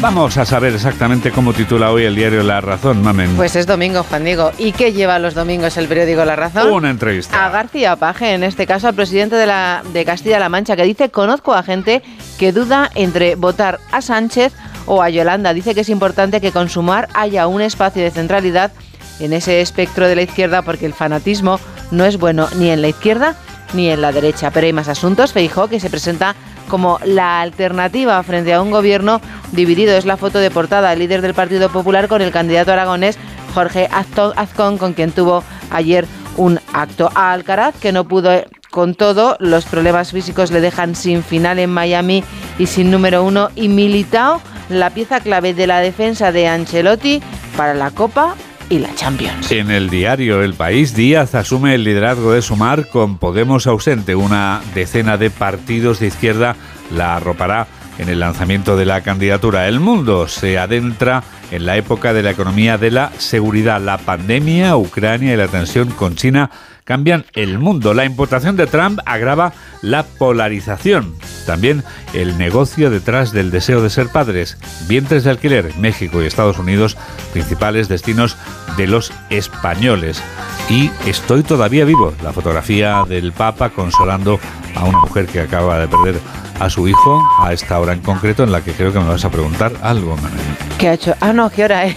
[0.00, 3.34] Vamos a saber exactamente cómo titula hoy el diario La Razón, mamen.
[3.34, 4.50] Pues es domingo, Juan Diego.
[4.58, 6.70] ¿Y qué lleva los domingos el periódico La Razón?
[6.70, 7.46] Una entrevista.
[7.46, 11.10] A García Paje, en este caso al presidente de, la, de Castilla-La Mancha, que dice,
[11.10, 12.02] conozco a gente
[12.38, 14.52] que duda entre votar a Sánchez
[14.86, 15.52] o a Yolanda.
[15.52, 18.72] Dice que es importante que con Sumar haya un espacio de centralidad
[19.20, 21.58] en ese espectro de la izquierda porque el fanatismo
[21.90, 23.34] no es bueno ni en la izquierda
[23.74, 24.50] ni en la derecha.
[24.50, 25.32] Pero hay más asuntos.
[25.32, 26.34] Feijó, que se presenta
[26.68, 29.20] como la alternativa frente a un gobierno
[29.52, 29.96] dividido.
[29.96, 33.18] Es la foto de portada del líder del Partido Popular con el candidato aragonés
[33.54, 37.10] Jorge Azcón, con quien tuvo ayer un acto.
[37.14, 38.30] A Alcaraz, que no pudo
[38.70, 42.22] con todo, los problemas físicos le dejan sin final en Miami
[42.58, 43.48] y sin número uno.
[43.56, 47.22] Y Militao, la pieza clave de la defensa de Ancelotti
[47.56, 48.34] para la Copa
[48.68, 49.50] y la Champions.
[49.52, 54.14] En el diario El País, Díaz asume el liderazgo de Sumar con Podemos ausente.
[54.14, 56.56] Una decena de partidos de izquierda
[56.90, 57.66] la arropará
[57.98, 59.68] en el lanzamiento de la candidatura.
[59.68, 63.80] El mundo se adentra en la época de la economía de la seguridad.
[63.80, 66.50] La pandemia, Ucrania y la tensión con China
[66.86, 67.92] cambian el mundo.
[67.92, 71.14] La importación de Trump agrava la polarización.
[71.44, 71.82] También
[72.14, 74.56] el negocio detrás del deseo de ser padres.
[74.88, 76.96] Vientres de alquiler, México y Estados Unidos,
[77.32, 78.38] principales destinos
[78.78, 80.22] de los españoles.
[80.70, 82.14] Y estoy todavía vivo.
[82.22, 84.38] La fotografía del Papa consolando
[84.74, 86.20] a una mujer que acaba de perder
[86.58, 89.24] a su hijo a esta hora en concreto en la que creo que me vas
[89.24, 90.40] a preguntar algo, Manuel.
[90.78, 91.14] ¿Qué ha hecho?
[91.20, 91.96] Ah, no, ¿qué hora es,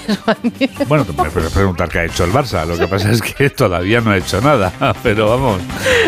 [0.87, 2.65] Bueno, me puedes preguntar qué ha hecho el Barça.
[2.65, 4.71] Lo que pasa es que todavía no ha hecho nada,
[5.03, 5.61] pero vamos.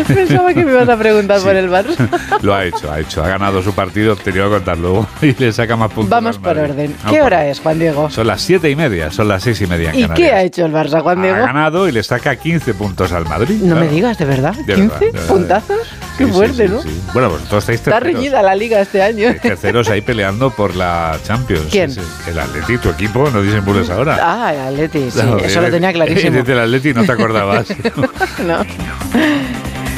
[0.06, 2.08] Pensaba que me ibas a preguntar por el Barça.
[2.42, 3.22] Lo ha hecho, ha hecho.
[3.22, 6.10] Ha ganado su partido, te voy a contar luego, y le saca más puntos.
[6.10, 6.94] Vamos por orden.
[7.10, 8.08] ¿Qué hora es, Juan Diego?
[8.10, 10.64] Son las siete y media, son las seis y media en ¿Y qué ha hecho
[10.64, 11.36] el Barça, Juan Diego?
[11.36, 13.60] Ha ganado y le saca 15 puntos al Madrid.
[13.62, 14.54] No me digas, ¿de verdad?
[14.66, 15.78] ¿15 puntazos?
[16.18, 16.80] Qué fuerte, ¿no?
[17.12, 19.34] Bueno, pues todos estáis Está reñida la liga este año.
[19.40, 21.66] Terceros ahí peleando por la Champions.
[21.70, 21.94] ¿Quién?
[22.28, 24.18] El Atleti, tu equipo, no dicen burles ahora.
[24.20, 26.36] Ah, el Atleti, sí, eso lo tenía clarísimo.
[26.36, 27.66] Desde el Atleti no te acordabas.
[28.46, 28.64] no.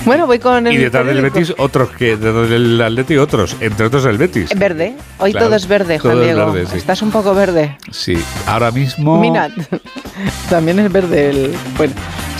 [0.04, 0.74] Bueno, voy con el.
[0.74, 2.16] Y detrás del Betis, otros que.
[2.16, 3.56] Detrás del Atleti, otros.
[3.60, 4.50] Entre otros el Betis.
[4.56, 4.94] Verde.
[5.18, 6.52] Hoy todo es verde, Juan Diego.
[6.52, 6.76] Verde, sí.
[6.76, 7.78] Estás un poco verde.
[7.90, 8.22] Sí.
[8.46, 9.18] Ahora mismo.
[9.18, 9.52] Minat.
[10.50, 11.54] También es verde el.
[11.76, 11.94] Bueno.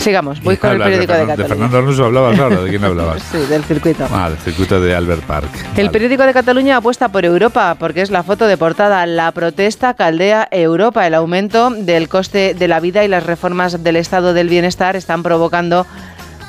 [0.05, 1.35] Sigamos, voy con el periódico de, Cataluña.
[1.35, 3.23] De Fernando Alonso hablabas ahora, ¿de quién hablabas?
[3.23, 4.07] sí, del circuito.
[4.11, 5.49] Ah, del circuito de Albert Park.
[5.77, 9.03] El periódico de Cataluña apuesta por Europa, porque es la foto de portada.
[9.07, 11.07] La protesta caldea Europa.
[11.07, 15.23] El aumento del coste de la vida y las reformas del estado del bienestar están
[15.23, 15.87] provocando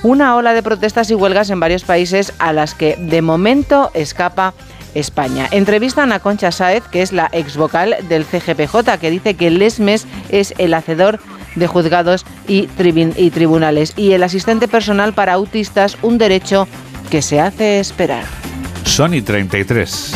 [0.02, 4.52] una ola de protestas y huelgas en varios países a las que de momento escapa
[4.94, 5.48] España.
[5.50, 9.62] Entrevistan a Concha Sáez, que es la ex vocal del CGPJ, que dice que el
[9.62, 11.26] ESMES es el hacedor de
[11.66, 12.68] juzgados y,
[13.16, 16.68] y tribunales y el asistente personal para autistas un derecho
[17.10, 18.24] que se hace esperar.
[18.84, 20.12] Sony 33.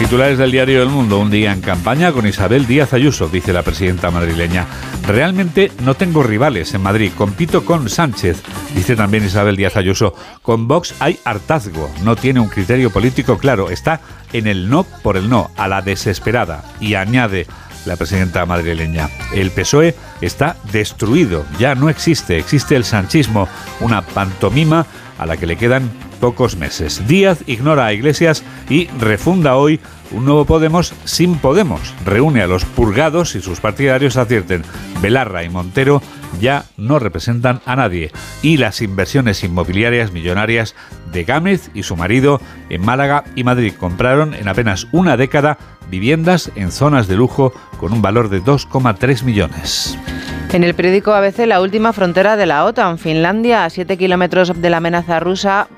[0.00, 3.62] Titulares del diario El Mundo, un día en campaña con Isabel Díaz Ayuso, dice la
[3.62, 4.66] presidenta madrileña.
[5.06, 8.42] Realmente no tengo rivales en Madrid, compito con Sánchez,
[8.74, 10.14] dice también Isabel Díaz Ayuso.
[10.40, 14.00] Con Vox hay hartazgo, no tiene un criterio político claro, está
[14.32, 16.64] en el no por el no, a la desesperada.
[16.80, 17.46] Y añade,
[17.86, 19.08] la presidenta madrileña.
[19.34, 23.48] El PSOE está destruido, ya no existe, existe el sanchismo,
[23.80, 24.86] una pantomima
[25.18, 27.06] a la que le quedan pocos meses.
[27.08, 29.80] Díaz ignora a Iglesias y refunda hoy
[30.12, 31.94] un nuevo Podemos sin Podemos.
[32.04, 34.62] Reúne a los purgados y sus partidarios advierten,
[35.00, 36.02] Belarra y Montero
[36.40, 38.12] ya no representan a nadie.
[38.42, 40.74] Y las inversiones inmobiliarias millonarias
[41.12, 45.58] de Gámez y su marido en Málaga y Madrid compraron en apenas una década
[45.90, 49.98] viviendas en zonas de lujo con un valor de 2,3 millones.
[50.52, 54.70] En el periódico ABC, la última frontera de la OTAN, Finlandia, a 7 kilómetros de
[54.70, 55.68] la amenaza rusa,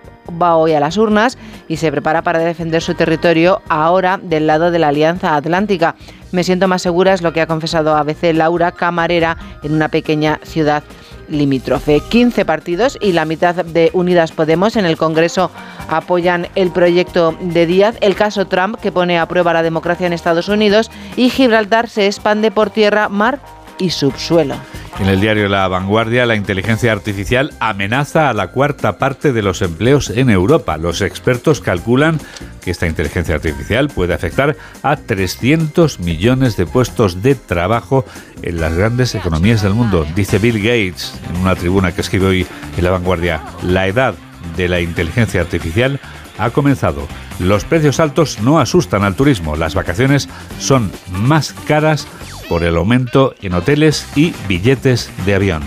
[0.41, 4.71] va hoy a las urnas y se prepara para defender su territorio ahora del lado
[4.71, 5.97] de la Alianza Atlántica.
[6.33, 10.41] Me siento más segura, es lo que ha confesado ABC Laura Camarera en una pequeña
[10.43, 10.83] ciudad
[11.29, 12.01] limítrofe.
[12.01, 15.51] 15 partidos y la mitad de Unidas Podemos en el Congreso
[15.89, 20.13] apoyan el proyecto de Díaz, el caso Trump que pone a prueba la democracia en
[20.13, 23.41] Estados Unidos y Gibraltar se expande por tierra, mar
[23.83, 24.55] y subsuelo.
[25.01, 29.61] En el diario La Vanguardia, la inteligencia artificial amenaza a la cuarta parte de los
[29.61, 30.77] empleos en Europa.
[30.77, 32.21] Los expertos calculan
[32.63, 38.05] que esta inteligencia artificial puede afectar a 300 millones de puestos de trabajo
[38.43, 40.07] en las grandes economías del mundo.
[40.15, 44.15] Dice Bill Gates en una tribuna que escribe hoy en La Vanguardia, la edad
[44.57, 46.01] de la inteligencia artificial
[46.39, 47.07] ha comenzado.
[47.39, 49.57] Los precios altos no asustan al turismo.
[49.57, 52.07] Las vacaciones son más caras
[52.49, 55.63] por el aumento en hoteles y billetes de avión.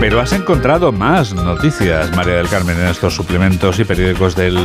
[0.00, 4.56] Pero has encontrado más noticias, María del Carmen, en estos suplementos y periódicos del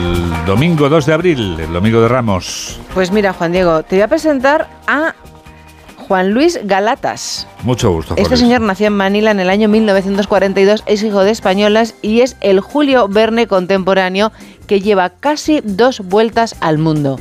[0.46, 2.80] domingo 2 de abril, el domingo de Ramos.
[2.94, 5.14] Pues mira, Juan Diego, te voy a presentar a
[6.08, 7.48] Juan Luis Galatas.
[7.64, 8.14] Mucho gusto.
[8.14, 12.22] Juan Este señor nació en Manila en el año 1942, es hijo de españolas y
[12.22, 14.32] es el Julio Verne contemporáneo
[14.68, 17.20] que lleva casi dos vueltas al mundo.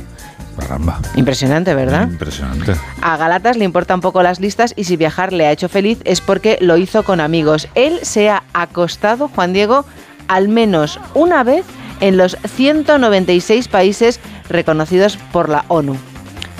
[0.59, 0.99] Caramba.
[1.15, 2.09] Impresionante, ¿verdad?
[2.09, 2.75] Impresionante.
[3.01, 6.21] A Galatas le importan poco las listas y si viajar le ha hecho feliz es
[6.21, 7.67] porque lo hizo con amigos.
[7.75, 9.85] Él se ha acostado, Juan Diego,
[10.27, 11.65] al menos una vez
[11.99, 14.19] en los 196 países
[14.49, 15.97] reconocidos por la ONU.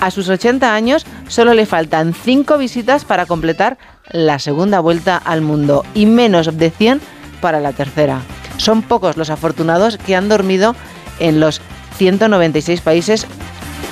[0.00, 3.78] A sus 80 años solo le faltan 5 visitas para completar
[4.10, 7.00] la segunda vuelta al mundo y menos de 100
[7.40, 8.20] para la tercera.
[8.56, 10.74] Son pocos los afortunados que han dormido
[11.18, 11.60] en los
[11.96, 13.26] 196 países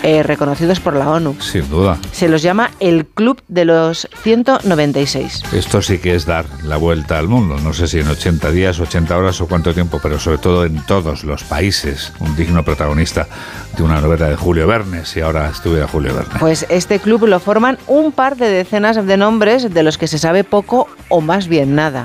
[0.04, 1.34] eh, reconocidos por la ONU.
[1.40, 1.96] Sin duda.
[2.12, 5.44] Se los llama el Club de los 196.
[5.54, 7.56] Esto sí que es dar la vuelta al mundo.
[7.64, 10.84] No sé si en 80 días, 80 horas o cuánto tiempo, pero sobre todo en
[10.84, 12.12] todos los países.
[12.20, 13.26] Un digno protagonista
[13.78, 16.34] de una novela de Julio Verne, si ahora estuviera Julio Verne.
[16.38, 20.18] Pues este club lo forman un par de decenas de nombres de los que se
[20.18, 22.04] sabe poco o más bien nada.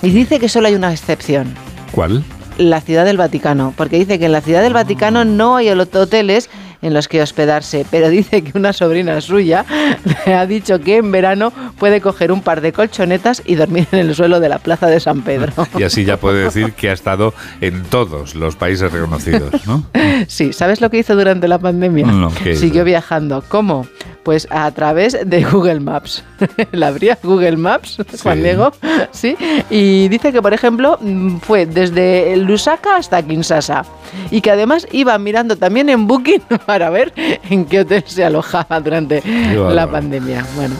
[0.00, 1.54] Y dice que solo hay una excepción,
[1.92, 2.24] ¿Cuál?
[2.58, 6.50] La Ciudad del Vaticano, porque dice que en la Ciudad del Vaticano no hay hoteles
[6.82, 9.64] en los que hospedarse, pero dice que una sobrina suya
[10.26, 14.00] le ha dicho que en verano puede coger un par de colchonetas y dormir en
[14.00, 15.52] el suelo de la Plaza de San Pedro.
[15.78, 19.86] Y así ya puede decir que ha estado en todos los países reconocidos, ¿no?
[20.28, 22.06] Sí, ¿sabes lo que hizo durante la pandemia?
[22.54, 23.42] Siguió viajando.
[23.48, 23.86] ¿Cómo?
[24.24, 26.22] Pues a través de Google Maps.
[26.72, 28.42] ¿La abría Google Maps, Juan Sí.
[28.42, 28.72] Diego?
[29.10, 29.36] Sí.
[29.68, 33.84] Y dice que, por ejemplo, mm, fue desde Lusaka hasta Kinshasa.
[34.30, 38.80] Y que además iba mirando también en Booking para ver en qué hotel se alojaba
[38.80, 39.22] durante
[39.54, 40.46] la pandemia.
[40.54, 40.74] Bueno,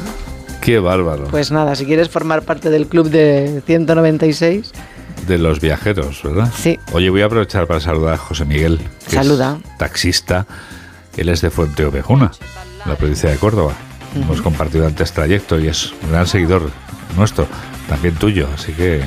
[0.61, 1.25] Qué bárbaro.
[1.25, 4.71] pues nada, si quieres formar parte del club de 196,
[5.27, 6.49] De los viajeros, ¿verdad?
[6.57, 6.79] Sí.
[6.93, 8.79] Oye, voy a aprovechar para saludar a José Miguel.
[9.09, 9.59] que Saluda.
[9.65, 10.47] es taxista.
[11.17, 12.31] Él es de Fuente Ovejuna,
[12.87, 13.73] la provincia de Córdoba.
[14.15, 16.71] Hemos compartido antes trayecto y es un gran seguidor
[17.17, 17.47] nuestro,
[17.89, 18.49] también tuyo.
[18.55, 19.03] Así que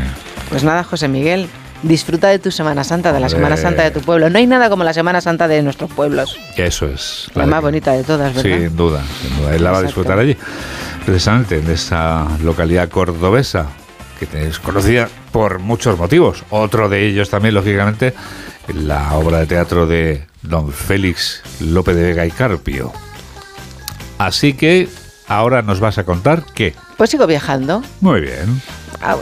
[0.50, 1.48] Pues nada, José Miguel,
[1.84, 3.30] disfruta de tu Semana Santa, de la.
[3.30, 4.30] Semana Santa de tu pueblo.
[4.30, 6.38] No hay nada como la Semana Santa de nuestros pueblos.
[6.58, 7.30] eso es.
[7.36, 8.60] La más bonita de todas, ¿verdad?
[8.60, 9.56] Sin duda, sin duda.
[9.56, 10.36] Él la va a disfrutar allí.
[11.06, 13.68] Precisamente en esa localidad cordobesa,
[14.20, 16.44] que es conocida por muchos motivos.
[16.50, 18.16] Otro de ellos también, lógicamente,
[18.74, 22.92] la obra de teatro de don Félix López de Vega y Carpio.
[24.18, 24.88] Así que
[25.28, 26.74] ahora nos vas a contar qué.
[26.98, 27.84] Pues sigo viajando.
[28.02, 28.62] Muy bien.
[29.02, 29.16] Ah,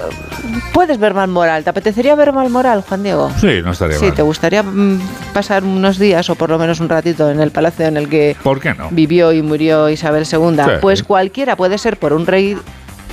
[0.74, 1.64] Puedes ver Malmoral.
[1.64, 3.32] ¿Te apetecería ver Malmoral, Juan Diego?
[3.40, 4.14] Sí, no estaría Sí, mal.
[4.14, 5.00] ¿te gustaría mm,
[5.34, 8.36] pasar unos días o por lo menos un ratito en el palacio en el que
[8.44, 8.90] ¿Por qué no?
[8.92, 10.58] vivió y murió Isabel II?
[10.64, 10.72] Sí.
[10.82, 12.58] Pues cualquiera puede ser por un rey.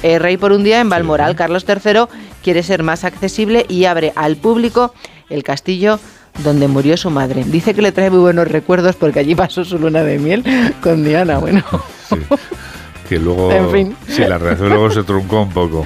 [0.02, 1.34] eh, rey por un día en Balmoral.
[1.36, 2.04] Carlos III
[2.42, 4.94] quiere ser más accesible y abre al público
[5.30, 5.98] el castillo
[6.42, 7.44] donde murió su madre.
[7.44, 10.44] Dice que le trae muy buenos recuerdos porque allí pasó su luna de miel
[10.82, 11.38] con Diana.
[11.38, 11.64] Bueno,
[13.10, 13.96] Que luego, En fin.
[14.06, 15.84] sí, la relación luego se truncó un poco.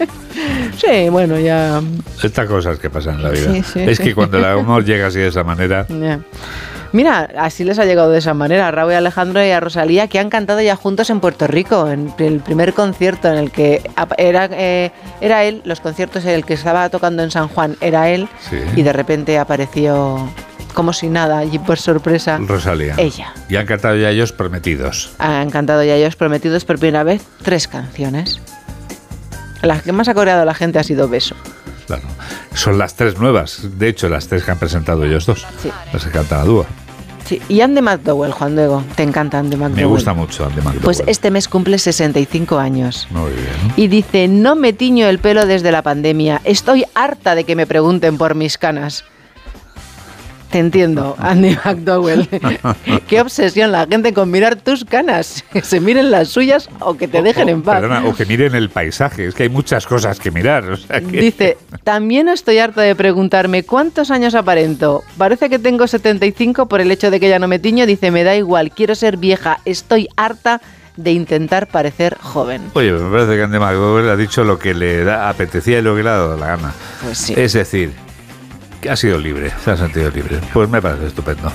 [0.78, 1.82] sí, bueno, ya.
[2.22, 3.52] Estas cosas que pasan en la vida.
[3.52, 3.80] Sí, sí.
[3.80, 5.86] Es que cuando el amor llega así de esa manera.
[6.92, 10.08] Mira, así les ha llegado de esa manera a Raúl y Alejandro y a Rosalía,
[10.08, 13.82] que han cantado ya juntos en Puerto Rico, en el primer concierto en el que
[14.18, 18.08] era, eh, era él, los conciertos en el que estaba tocando en San Juan era
[18.08, 18.56] él, Sí.
[18.74, 20.28] y de repente apareció
[20.72, 22.94] como si nada, y por sorpresa, Rosalía.
[22.98, 23.32] ella.
[23.48, 25.12] Y han cantado ya ellos prometidos.
[25.18, 28.40] Han cantado ya ellos prometidos por primera vez tres canciones.
[29.62, 31.34] Las que más ha coreado la gente ha sido Beso.
[31.86, 32.02] Claro.
[32.54, 33.60] Son las tres nuevas.
[33.78, 35.46] De hecho, las tres que han presentado ellos dos.
[35.62, 35.70] Sí.
[35.92, 36.66] Las que canta la dúa.
[37.26, 37.40] Sí.
[37.48, 39.76] Y Andy McDowell, Juan Diego, te encanta Andy McDowell.
[39.76, 40.80] Me gusta mucho Andy McDowell.
[40.82, 43.06] Pues este mes cumple 65 años.
[43.10, 43.72] Muy bien.
[43.76, 46.40] Y dice, no me tiño el pelo desde la pandemia.
[46.44, 49.04] Estoy harta de que me pregunten por mis canas.
[50.50, 52.28] Te entiendo, Andy McDowell.
[53.08, 55.44] Qué obsesión la gente con mirar tus canas.
[55.52, 57.80] Que se miren las suyas o que te dejen en paz.
[57.80, 59.26] Perdona, o que miren el paisaje.
[59.26, 60.68] Es que hay muchas cosas que mirar.
[60.70, 65.02] o sea que- Dice, también estoy harta de preguntarme cuántos años aparento.
[65.16, 67.86] Parece que tengo 75 por el hecho de que ya no me tiño.
[67.86, 69.58] Dice, me da igual, quiero ser vieja.
[69.64, 70.60] Estoy harta
[70.96, 72.62] de intentar parecer joven.
[72.74, 75.94] Oye, me parece que Andy McDowell ha dicho lo que le da, apetecía y lo
[75.96, 76.72] que le ha dado la gana.
[77.02, 77.34] Pues sí.
[77.36, 77.92] Es decir,
[78.88, 80.38] ha sido libre, se ha sentido libre.
[80.52, 81.52] Pues me parece estupendo.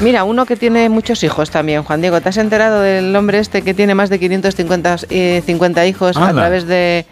[0.00, 2.20] Mira, uno que tiene muchos hijos también, Juan Diego.
[2.20, 6.32] ¿Te has enterado del hombre este que tiene más de 550 eh, 50 hijos a
[6.32, 7.06] través de...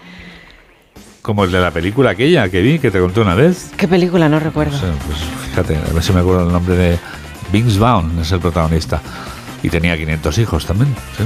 [1.22, 3.70] Como el de la película aquella que vi, que te conté una vez.
[3.78, 4.28] ¿Qué película?
[4.28, 4.78] No recuerdo.
[5.06, 6.98] Pues fíjate, a ver si me acuerdo el nombre de
[7.50, 9.00] Vince Vaughn, es el protagonista.
[9.62, 10.94] Y tenía 500 hijos también.
[11.16, 11.24] ¿sí?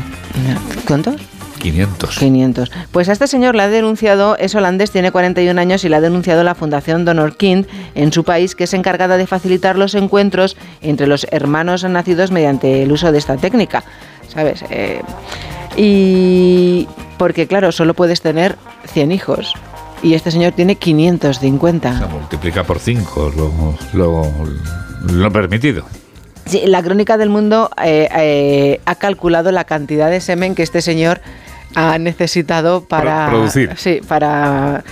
[0.86, 1.16] ¿Cuántos?
[1.59, 2.18] 500.
[2.18, 2.70] 500.
[2.92, 6.00] Pues a este señor le ha denunciado, es holandés, tiene 41 años y le ha
[6.00, 10.56] denunciado la Fundación Donor Kind en su país, que es encargada de facilitar los encuentros
[10.80, 13.84] entre los hermanos nacidos mediante el uso de esta técnica.
[14.28, 14.64] ¿Sabes?
[14.70, 15.02] Eh,
[15.76, 16.88] y
[17.18, 18.56] porque, claro, solo puedes tener
[18.92, 19.54] 100 hijos.
[20.02, 21.98] Y este señor tiene 550.
[21.98, 24.32] Se multiplica por 5 luego, luego
[25.11, 25.84] lo permitido.
[26.48, 30.80] Sí, la Crónica del Mundo eh, eh, ha calculado la cantidad de semen que este
[30.80, 31.20] señor
[31.74, 33.72] ha necesitado para Pro- producir.
[33.76, 34.82] Sí, para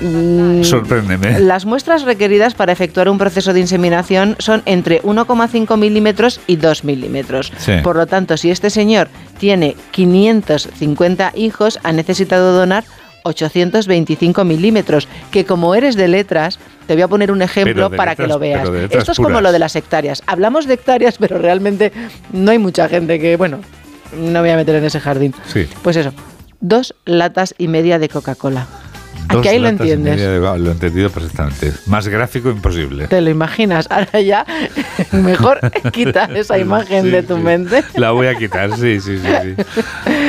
[0.00, 1.40] mm, Sorpréndeme.
[1.40, 6.84] Las muestras requeridas para efectuar un proceso de inseminación son entre 1,5 milímetros y 2
[6.84, 7.52] milímetros.
[7.58, 7.72] Sí.
[7.82, 12.84] Por lo tanto, si este señor tiene 550 hijos, ha necesitado donar
[13.26, 18.26] 825 milímetros, que como eres de letras, te voy a poner un ejemplo para que
[18.26, 18.68] lo veas.
[18.90, 20.22] Esto es como lo de las hectáreas.
[20.26, 21.90] Hablamos de hectáreas, pero realmente
[22.32, 23.60] no hay mucha gente que, bueno,
[24.12, 25.34] no me voy a meter en ese jardín.
[25.46, 25.68] Sí.
[25.82, 26.12] Pues eso,
[26.60, 28.66] dos latas y media de Coca-Cola.
[29.28, 30.20] Dos Aquí ahí lo entiendes.
[30.20, 31.72] de- lo he entendido perfectamente.
[31.86, 33.08] Más gráfico imposible.
[33.08, 33.86] Te lo imaginas.
[33.90, 34.44] Ahora ya,
[35.12, 35.60] mejor
[35.92, 37.42] quita esa imagen Sí, de tu sí.
[37.42, 37.82] mente.
[37.96, 39.64] La voy a quitar, sí, sí, sí, sí.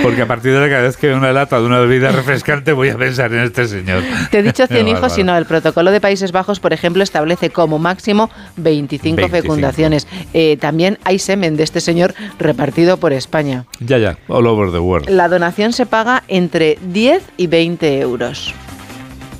[0.02, 2.72] Porque a partir de ahora, cada vez que veo una lata de una bebida refrescante,
[2.74, 4.02] voy a pensar en este señor.
[4.32, 7.50] Te he dicho 100 Qué hijos, sino el protocolo de Países Bajos, por ejemplo, establece
[7.50, 9.30] como máximo 25, 25.
[9.42, 10.08] fecundaciones.
[10.34, 13.66] Eh, también hay semen de este señor repartido por España.
[13.80, 15.10] Ya, ya, all over the world.
[15.10, 18.54] La donación se paga entre 10 y 20 euros.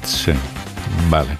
[0.06, 0.32] Sí,
[1.10, 1.38] vale.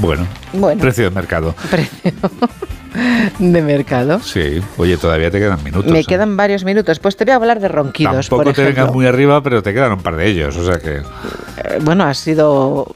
[0.00, 0.80] Bueno, Bueno.
[0.80, 1.54] precio de mercado.
[1.70, 2.12] Precio
[3.38, 4.20] de mercado.
[4.20, 5.90] Sí, oye, todavía te quedan minutos.
[5.90, 6.04] Me ¿eh?
[6.04, 6.98] quedan varios minutos.
[6.98, 9.72] Pues te voy a hablar de ronquidos, Tampoco por te vengas muy arriba, pero te
[9.72, 10.96] quedan un par de ellos, o sea que...
[10.98, 12.94] Eh, bueno, ha sido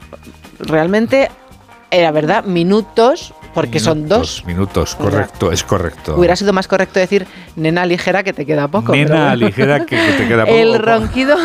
[0.59, 1.29] realmente,
[2.01, 4.43] la verdad, minutos, porque son dos.
[4.45, 6.15] Minutos, correcto, es correcto.
[6.17, 7.25] Hubiera sido más correcto decir
[7.55, 8.91] nena ligera que te queda poco.
[8.91, 9.45] pero Nena bueno.
[9.47, 10.57] ligera que, que te queda poco.
[10.57, 11.37] El ronquido,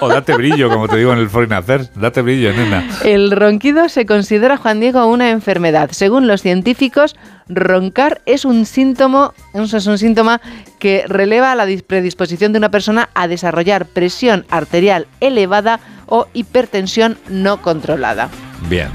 [0.00, 1.90] O date brillo, como te digo en el Foreign Affairs.
[1.94, 2.84] Date brillo, nena.
[3.04, 5.90] el ronquido se considera, Juan Diego, una enfermedad.
[5.92, 7.14] Según los científicos,
[7.48, 10.40] roncar es un síntoma, es un síntoma
[10.80, 17.18] que releva la dis- predisposición de una persona a desarrollar presión arterial elevada o hipertensión
[17.28, 18.28] no controlada.
[18.68, 18.88] Bien.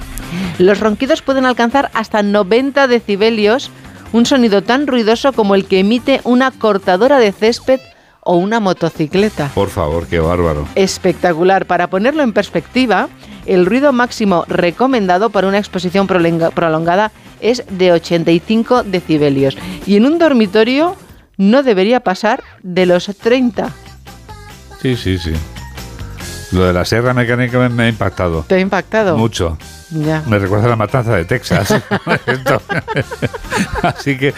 [0.57, 3.69] Los ronquidos pueden alcanzar hasta 90 decibelios,
[4.13, 7.79] un sonido tan ruidoso como el que emite una cortadora de césped
[8.21, 9.49] o una motocicleta.
[9.53, 10.67] Por favor, qué bárbaro.
[10.75, 11.65] Espectacular.
[11.65, 13.07] Para ponerlo en perspectiva,
[13.45, 19.57] el ruido máximo recomendado para una exposición prolonga- prolongada es de 85 decibelios.
[19.85, 20.95] Y en un dormitorio
[21.37, 23.69] no debería pasar de los 30.
[24.81, 25.31] Sí, sí, sí.
[26.51, 28.45] Lo de la sierra mecánica me, ha impactado.
[28.47, 29.17] ¿Te ha impactado?
[29.17, 29.57] Mucho.
[29.89, 30.23] Ya.
[30.27, 31.73] Me recuerda a la matanza de Texas.
[33.83, 34.33] Así que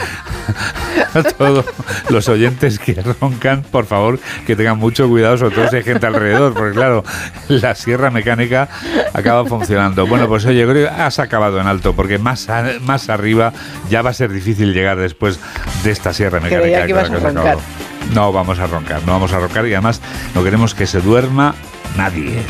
[1.14, 1.66] a todos
[2.10, 6.06] los oyentes que roncan, por favor, que tengan mucho cuidado, sobre todo si hay gente
[6.06, 7.04] alrededor, porque claro,
[7.48, 8.70] la sierra mecánica
[9.14, 10.06] acaba funcionando.
[10.08, 13.54] Bueno, pues oye, creo que has acabado en alto, porque más, a- más arriba
[13.90, 15.40] ya va a ser difícil llegar después
[15.84, 16.62] de esta sierra mecánica.
[16.62, 17.58] Creía que ibas la a roncar.
[18.14, 20.02] No vamos a roncar, no vamos a roncar y además
[20.34, 21.54] no queremos que se duerma
[21.98, 22.44] Nadie.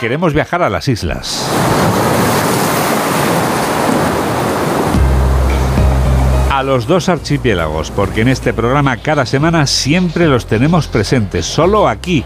[0.00, 1.48] Queremos viajar a las islas.
[6.52, 11.88] A los dos archipiélagos, porque en este programa cada semana siempre los tenemos presentes, solo
[11.88, 12.24] aquí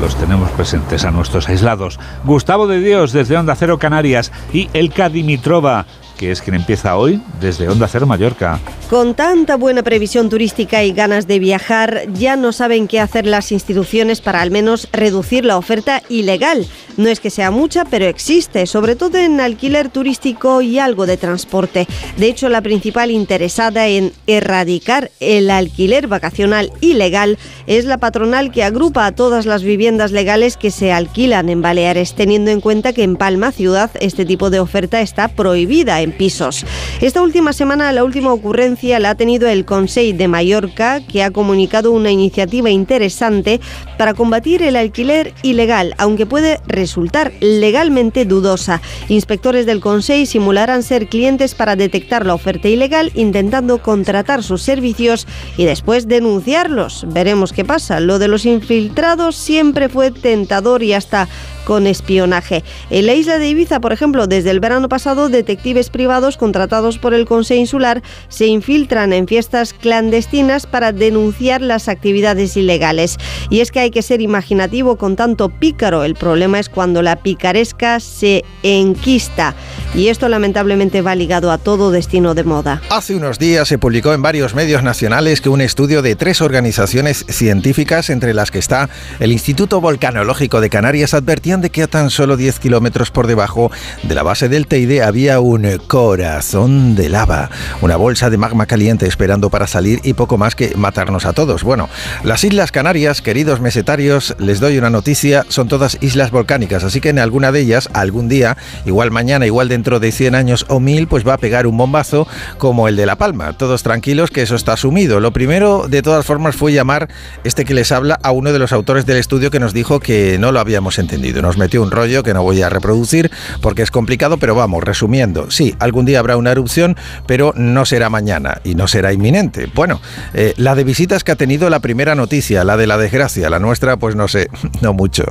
[0.00, 1.98] los tenemos presentes a nuestros aislados.
[2.24, 5.86] Gustavo de Dios desde Onda Cero Canarias y Elka Dimitrova
[6.16, 8.60] que es quien empieza hoy desde Onda Cero Mallorca.
[8.90, 13.50] Con tanta buena previsión turística y ganas de viajar, ya no saben qué hacer las
[13.50, 16.66] instituciones para al menos reducir la oferta ilegal.
[16.96, 21.16] No es que sea mucha, pero existe, sobre todo en alquiler turístico y algo de
[21.16, 21.88] transporte.
[22.16, 28.62] De hecho, la principal interesada en erradicar el alquiler vacacional ilegal es la patronal que
[28.62, 33.02] agrupa a todas las viviendas legales que se alquilan en Baleares, teniendo en cuenta que
[33.02, 36.64] en Palma ciudad este tipo de oferta está prohibida en pisos.
[37.00, 41.30] Esta última semana la última ocurrencia la ha tenido el Consejo de Mallorca, que ha
[41.30, 43.60] comunicado una iniciativa interesante
[43.98, 48.80] para combatir el alquiler ilegal, aunque puede resultar legalmente dudosa.
[49.08, 55.26] Inspectores del Consejo simularán ser clientes para detectar la oferta ilegal, intentando contratar sus servicios
[55.56, 57.06] y después denunciarlos.
[57.08, 58.00] Veremos qué pasa.
[58.00, 61.28] Lo de los infiltrados siempre fue tentador y hasta
[61.64, 62.62] con espionaje.
[62.90, 67.14] En la isla de Ibiza, por ejemplo, desde el verano pasado, detectives privados contratados por
[67.14, 73.16] el Consejo Insular se infiltran en fiestas clandestinas para denunciar las actividades ilegales.
[73.50, 76.04] Y es que hay que ser imaginativo con tanto pícaro.
[76.04, 79.54] El problema es cuando la picaresca se enquista.
[79.94, 82.82] Y esto lamentablemente va ligado a todo destino de moda.
[82.90, 87.24] Hace unos días se publicó en varios medios nacionales que un estudio de tres organizaciones
[87.28, 88.88] científicas, entre las que está
[89.20, 91.14] el Instituto Volcanológico de Canarias,
[91.60, 93.70] de que a tan solo 10 kilómetros por debajo
[94.02, 97.50] de la base del Teide había un corazón de lava,
[97.80, 101.62] una bolsa de magma caliente esperando para salir y poco más que matarnos a todos.
[101.62, 101.88] Bueno,
[102.22, 107.10] las Islas Canarias, queridos mesetarios, les doy una noticia, son todas islas volcánicas, así que
[107.10, 111.08] en alguna de ellas, algún día, igual mañana, igual dentro de 100 años o 1000,
[111.08, 112.26] pues va a pegar un bombazo
[112.58, 113.52] como el de La Palma.
[113.52, 115.20] Todos tranquilos que eso está asumido.
[115.20, 117.08] Lo primero, de todas formas, fue llamar
[117.44, 120.38] este que les habla a uno de los autores del estudio que nos dijo que
[120.38, 121.42] no lo habíamos entendido.
[121.44, 123.30] Nos metió un rollo que no voy a reproducir
[123.60, 128.08] porque es complicado, pero vamos, resumiendo, sí, algún día habrá una erupción, pero no será
[128.08, 129.68] mañana y no será inminente.
[129.74, 130.00] Bueno,
[130.32, 133.58] eh, la de visitas que ha tenido la primera noticia, la de la desgracia, la
[133.58, 134.48] nuestra, pues no sé,
[134.80, 135.26] no mucho.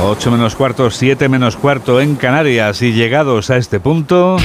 [0.00, 4.36] 8 menos cuarto, 7 menos cuarto en Canarias y llegados a este punto...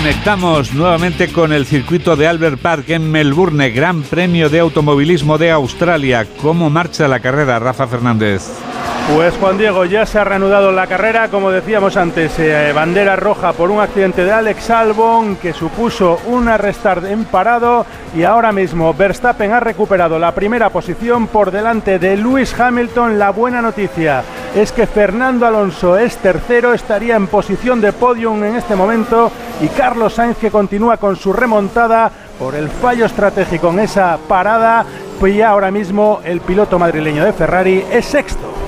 [0.00, 5.50] Conectamos nuevamente con el circuito de Albert Park en Melbourne, Gran Premio de Automovilismo de
[5.50, 6.26] Australia.
[6.40, 8.69] ¿Cómo marcha la carrera, Rafa Fernández?
[9.14, 13.52] Pues Juan Diego, ya se ha reanudado la carrera, como decíamos antes, eh, bandera roja
[13.52, 18.94] por un accidente de Alex Albon que supuso un restart en parado y ahora mismo
[18.94, 23.18] Verstappen ha recuperado la primera posición por delante de Lewis Hamilton.
[23.18, 24.22] La buena noticia
[24.54, 29.66] es que Fernando Alonso es tercero, estaría en posición de podium en este momento y
[29.68, 34.86] Carlos Sainz que continúa con su remontada por el fallo estratégico en esa parada,
[35.20, 38.59] ya ahora mismo el piloto madrileño de Ferrari es sexto.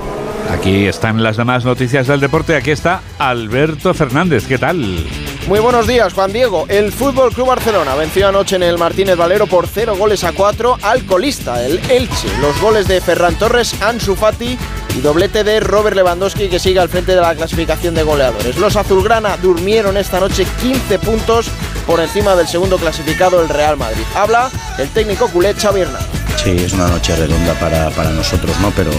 [0.51, 2.55] Aquí están las demás noticias del deporte.
[2.55, 4.45] Aquí está Alberto Fernández.
[4.47, 5.05] ¿Qué tal?
[5.47, 6.65] Muy buenos días, Juan Diego.
[6.69, 10.77] El Fútbol Club Barcelona venció anoche en el Martínez Valero por 0 goles a 4
[10.81, 12.29] al colista, el Elche.
[12.39, 14.57] Los goles de Ferran Torres, Ansu Fati
[14.95, 18.57] y doblete de Robert Lewandowski que sigue al frente de la clasificación de goleadores.
[18.57, 21.49] Los azulgrana durmieron esta noche 15 puntos
[21.85, 24.03] por encima del segundo clasificado, el Real Madrid.
[24.15, 26.07] Habla el técnico culé Xavi Hernández.
[26.41, 28.71] Sí, es una noche redonda para, para nosotros, ¿no?
[28.71, 28.91] Pero,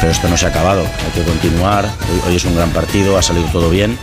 [0.00, 1.84] pero esto no se ha acabado, hay que continuar.
[2.26, 3.98] Hoy, es un gran partido, ha salido todo bien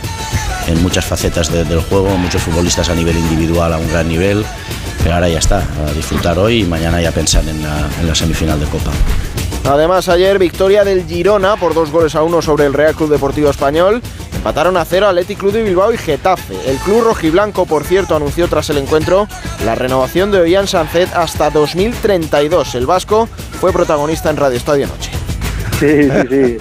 [0.68, 4.44] en muchas facetas del juego, muchos futbolistas a nivel individual a un gran nivel.
[5.02, 8.66] Pero ahora ya está, a disfrutar hoy y mañana ya pensar en la, semifinal de
[8.66, 8.90] Copa.
[9.64, 13.50] Además, ayer victoria del Girona por dos goles a uno sobre el Real Club Deportivo
[13.50, 14.00] Español.
[14.34, 16.54] Empataron a cero Athletic Club de Bilbao y Getafe.
[16.66, 19.26] El club rojiblanco, por cierto, anunció tras el encuentro
[19.64, 22.76] la renovación de Ollán Sancet hasta 2032.
[22.76, 23.28] El vasco
[23.60, 25.17] fue protagonista en Radio Estadio Noche.
[25.78, 26.56] Sí, sí, sí.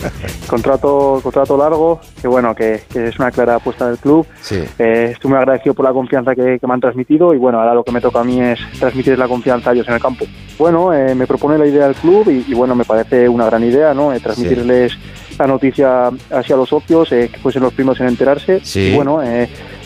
[0.47, 4.25] contrato, contrato largo, que bueno, que, es una clara apuesta del club.
[4.51, 7.83] Eh, estoy muy agradecido por la confianza que, me han transmitido y bueno, ahora lo
[7.83, 10.25] que me toca a mí es transmitir la confianza a ellos en el campo.
[10.59, 13.93] Bueno, eh, me propone la idea del club y, bueno, me parece una gran idea,
[13.93, 14.13] ¿no?
[14.13, 14.97] Eh, transmitirles
[15.39, 18.61] la noticia hacia los socios, que fuesen los primeros en enterarse.
[18.75, 19.21] Y bueno,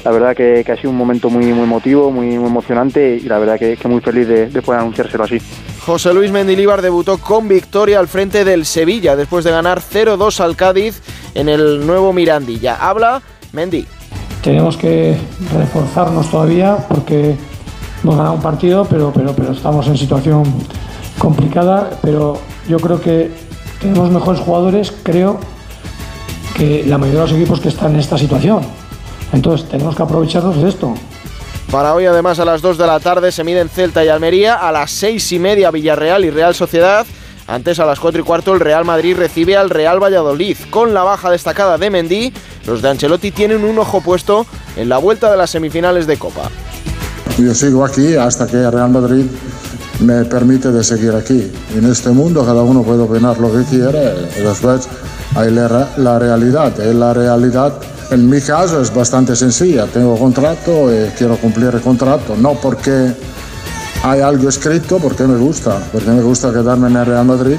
[0.04, 3.60] la verdad que, ha sido un momento muy, muy emotivo, muy, emocionante y la verdad
[3.60, 5.40] que, que muy feliz de, de poder anunciárselo así.
[5.86, 10.56] José Luis Mendilíbar debutó con victoria al frente del Sevilla después de ganar 0-2 al
[10.56, 11.02] Cádiz
[11.34, 12.76] en el nuevo Mirandilla.
[12.76, 13.22] Habla
[13.52, 13.86] Mendy.
[14.44, 15.18] Tenemos que
[15.54, 17.36] reforzarnos todavía porque
[18.04, 20.44] hemos ganado un partido, pero, pero, pero estamos en situación
[21.18, 21.92] complicada.
[22.02, 23.32] Pero yo creo que
[23.80, 25.40] tenemos mejores jugadores, creo,
[26.56, 28.62] que la mayoría de los equipos que están en esta situación.
[29.34, 30.94] Entonces tenemos que aprovecharnos de esto.
[31.72, 34.56] Para hoy, además, a las 2 de la tarde se miden Celta y Almería.
[34.56, 37.06] A las 6 y media, Villarreal y Real Sociedad.
[37.48, 40.58] Antes, a las 4 y cuarto, el Real Madrid recibe al Real Valladolid.
[40.70, 42.34] Con la baja destacada de Mendy,
[42.66, 46.50] los de Ancelotti tienen un ojo puesto en la vuelta de las semifinales de Copa.
[47.38, 49.26] Yo sigo aquí hasta que el Real Madrid
[50.02, 51.52] me permite de seguir aquí.
[51.76, 54.90] En este mundo cada uno puede opinar lo que quiera y después
[55.36, 56.74] hay la, la realidad.
[56.80, 57.74] Y la realidad
[58.12, 63.14] en mi caso es bastante sencilla, tengo contrato y quiero cumplir el contrato, no porque
[64.04, 67.56] hay algo escrito, porque me gusta, porque me gusta quedarme en el Real Madrid,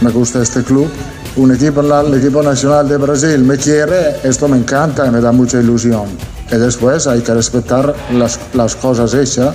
[0.00, 0.88] me gusta este club,
[1.36, 5.30] un equipo, el equipo nacional de Brasil me quiere, esto me encanta y me da
[5.30, 6.06] mucha ilusión.
[6.50, 9.54] Y después hay que respetar las, las cosas hechas,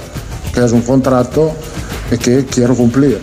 [0.54, 1.52] que es un contrato
[2.10, 3.20] y que quiero cumplir.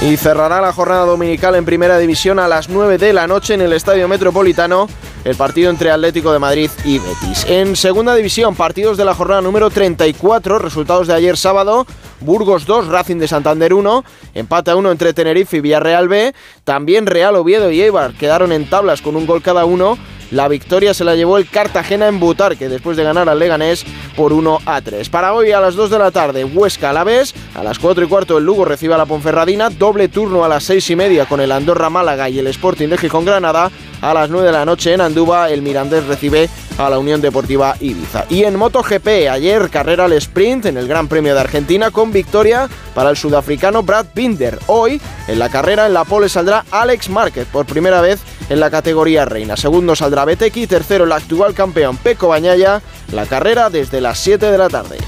[0.00, 3.60] Y cerrará la jornada dominical en primera división a las 9 de la noche en
[3.60, 4.88] el Estadio Metropolitano
[5.24, 7.44] el partido entre Atlético de Madrid y Betis.
[7.48, 11.86] En segunda división, partidos de la jornada número 34, resultados de ayer sábado.
[12.20, 14.04] Burgos 2, Racing de Santander 1,
[14.34, 16.34] empate a 1 entre Tenerife y Villarreal B.
[16.64, 19.98] También Real Oviedo y Eibar quedaron en tablas con un gol cada uno.
[20.32, 23.84] La victoria se la llevó el Cartagena en Butarque después de ganar al Leganés
[24.16, 25.10] por 1 a 3.
[25.10, 27.34] Para hoy a las 2 de la tarde, Huesca a la vez.
[27.54, 29.68] A las 4 y cuarto, el Lugo recibe a la Ponferradina.
[29.68, 32.96] Doble turno a las 6 y media con el Andorra Málaga y el Sporting de
[32.96, 33.70] Gijón Granada.
[34.00, 37.76] A las 9 de la noche en Andúba, el Mirandés recibe a la Unión Deportiva
[37.80, 38.24] Ibiza.
[38.28, 42.68] Y en MotoGP, ayer carrera al sprint en el Gran Premio de Argentina con victoria
[42.94, 44.58] para el sudafricano Brad Binder.
[44.66, 48.70] Hoy, en la carrera en la pole saldrá Alex Márquez por primera vez en la
[48.70, 49.56] categoría reina.
[49.56, 52.82] Segundo saldrá Beteki, tercero el actual campeón Peco Bañaya.
[53.12, 54.98] La carrera desde las 7 de la tarde.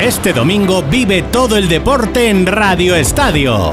[0.00, 3.72] Este domingo vive todo el deporte en Radio Estadio.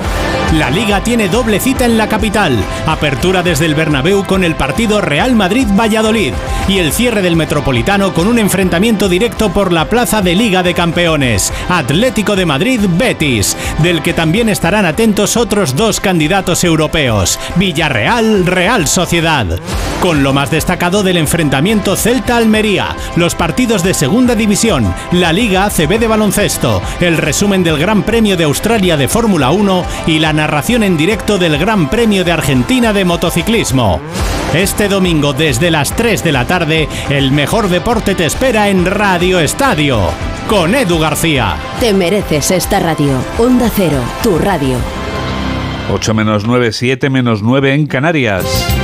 [0.54, 2.58] La liga tiene doble cita en la capital.
[2.88, 6.34] Apertura desde el Bernabéu con el partido Real Madrid-Valladolid
[6.68, 10.74] y el cierre del Metropolitano con un enfrentamiento directo por la plaza de Liga de
[10.74, 19.60] Campeones, Atlético de Madrid-Betis, del que también estarán atentos otros dos candidatos europeos, Villarreal-Real Sociedad.
[20.02, 26.00] Con lo más destacado del enfrentamiento Celta-Almería, los partidos de Segunda División, la Liga ACB
[26.00, 30.84] de baloncesto, el resumen del Gran Premio de Australia de Fórmula 1 y la narración
[30.84, 34.00] en directo del Gran Premio de Argentina de motociclismo.
[34.54, 39.42] Este domingo desde las 3 de la tarde, el mejor deporte te espera en Radio
[39.42, 40.00] Estadio,
[40.48, 41.58] con Edu García.
[41.82, 43.22] Te mereces esta radio.
[43.38, 44.78] Onda Cero, tu radio.
[45.92, 48.79] 8 menos 9, 7 menos 9 en Canarias.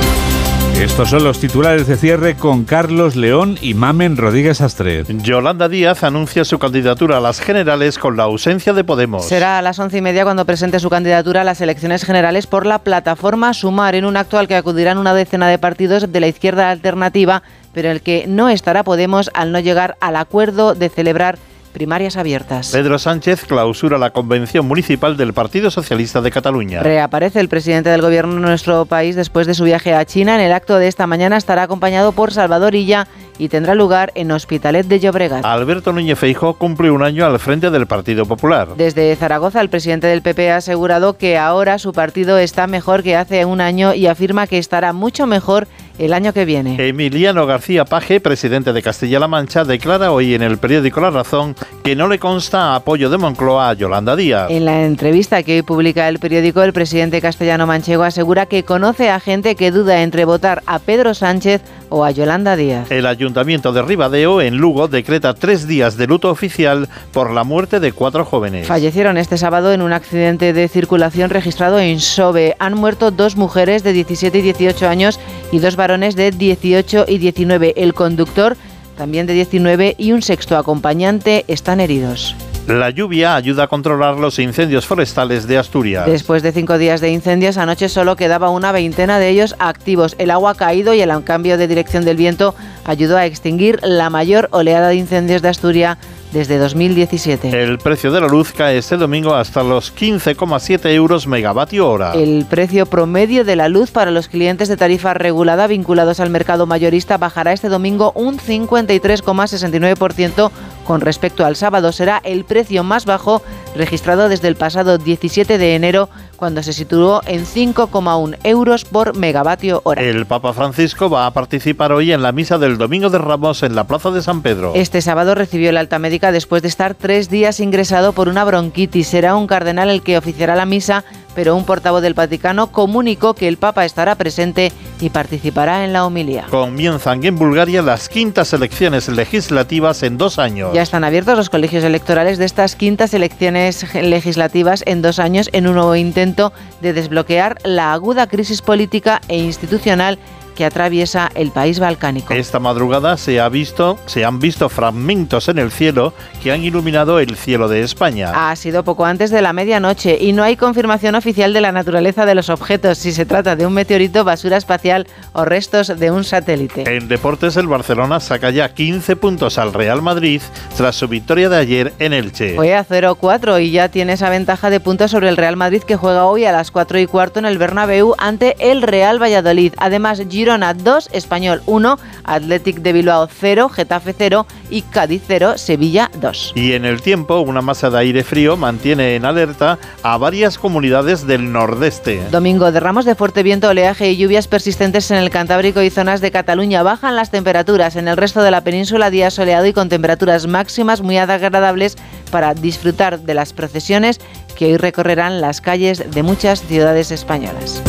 [0.80, 5.04] Estos son los titulares de cierre con Carlos León y Mamen Rodríguez Astre.
[5.08, 9.24] Yolanda Díaz anuncia su candidatura a las generales con la ausencia de Podemos.
[9.24, 12.66] Será a las once y media cuando presente su candidatura a las elecciones generales por
[12.66, 16.28] la plataforma Sumar, en un acto al que acudirán una decena de partidos de la
[16.28, 21.38] izquierda alternativa, pero el que no estará Podemos al no llegar al acuerdo de celebrar
[21.76, 22.70] primarias abiertas.
[22.72, 26.82] Pedro Sánchez clausura la convención municipal del Partido Socialista de Cataluña.
[26.82, 30.36] Reaparece el presidente del gobierno en nuestro país después de su viaje a China.
[30.36, 33.06] En el acto de esta mañana estará acompañado por Salvador Illa
[33.36, 35.44] y tendrá lugar en Hospitalet de Llobregat.
[35.44, 38.68] Alberto Núñez Feijóo cumple un año al frente del Partido Popular.
[38.78, 43.16] Desde Zaragoza, el presidente del PP ha asegurado que ahora su partido está mejor que
[43.16, 45.68] hace un año y afirma que estará mucho mejor
[45.98, 46.76] el año que viene.
[46.78, 51.96] Emiliano García Paje, presidente de Castilla-La Mancha, declara hoy en el periódico La Razón que
[51.96, 54.50] no le consta apoyo de Moncloa a Yolanda Díaz.
[54.50, 59.10] En la entrevista que hoy publica el periódico, el presidente castellano manchego asegura que conoce
[59.10, 62.90] a gente que duda entre votar a Pedro Sánchez o a Yolanda Díaz.
[62.90, 67.80] El ayuntamiento de Ribadeo, en Lugo, decreta tres días de luto oficial por la muerte
[67.80, 68.66] de cuatro jóvenes.
[68.66, 72.56] Fallecieron este sábado en un accidente de circulación registrado en Sobe.
[72.58, 75.20] Han muerto dos mujeres de 17 y 18 años
[75.52, 77.74] y dos varones de 18 y 19.
[77.76, 78.56] El conductor,
[78.96, 82.34] también de 19, y un sexto acompañante están heridos.
[82.66, 86.04] La lluvia ayuda a controlar los incendios forestales de Asturias.
[86.06, 90.16] Después de cinco días de incendios, anoche solo quedaba una veintena de ellos activos.
[90.18, 94.10] El agua ha caído y el cambio de dirección del viento ayudó a extinguir la
[94.10, 95.96] mayor oleada de incendios de Asturias
[96.32, 97.62] desde 2017.
[97.62, 102.12] El precio de la luz cae este domingo hasta los 15,7 euros megavatio hora.
[102.14, 106.66] El precio promedio de la luz para los clientes de tarifa regulada vinculados al mercado
[106.66, 110.50] mayorista bajará este domingo un 53,69%
[110.84, 111.90] con respecto al sábado.
[111.92, 113.42] Será el precio más bajo
[113.74, 119.80] registrado desde el pasado 17 de enero cuando se situó en 5,1 euros por megavatio
[119.84, 120.02] hora.
[120.02, 123.74] El Papa Francisco va a participar hoy en la misa del Domingo de Ramos en
[123.74, 124.72] la Plaza de San Pedro.
[124.74, 129.08] Este sábado recibió el alta médica después de estar tres días ingresado por una bronquitis.
[129.08, 131.04] Será un cardenal el que oficiará la misa
[131.36, 136.06] pero un portavoz del Vaticano comunicó que el Papa estará presente y participará en la
[136.06, 136.46] homilía.
[136.50, 140.72] Comienzan en Bulgaria las quintas elecciones legislativas en dos años.
[140.72, 145.68] Ya están abiertos los colegios electorales de estas quintas elecciones legislativas en dos años en
[145.68, 150.18] un nuevo intento de desbloquear la aguda crisis política e institucional
[150.56, 152.34] que atraviesa el país balcánico.
[152.34, 157.20] Esta madrugada se ha visto, se han visto fragmentos en el cielo que han iluminado
[157.20, 158.32] el cielo de España.
[158.34, 162.26] Ha sido poco antes de la medianoche y no hay confirmación oficial de la naturaleza
[162.26, 166.24] de los objetos, si se trata de un meteorito, basura espacial o restos de un
[166.24, 166.84] satélite.
[166.86, 170.40] En deportes el Barcelona saca ya 15 puntos al Real Madrid
[170.76, 172.54] tras su victoria de ayer en Elche.
[172.56, 175.96] Fue a 0-4 y ya tiene esa ventaja de puntos sobre el Real Madrid que
[175.96, 179.74] juega hoy a las 4 y cuarto en el Bernabéu ante el Real Valladolid.
[179.76, 185.58] Además, Giro Girona 2, Español 1, Athletic de Bilbao 0, Getafe 0 y Cádiz 0,
[185.58, 186.52] Sevilla 2.
[186.54, 191.26] Y en el tiempo, una masa de aire frío mantiene en alerta a varias comunidades
[191.26, 192.22] del nordeste.
[192.30, 196.20] Domingo de Ramos de fuerte viento, oleaje y lluvias persistentes en el Cantábrico y zonas
[196.20, 196.84] de Cataluña.
[196.84, 197.96] Bajan las temperaturas.
[197.96, 201.96] En el resto de la península, día soleado y con temperaturas máximas muy agradables
[202.30, 204.20] para disfrutar de las procesiones
[204.56, 207.82] que hoy recorrerán las calles de muchas ciudades españolas.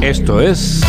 [0.00, 0.80] Esto es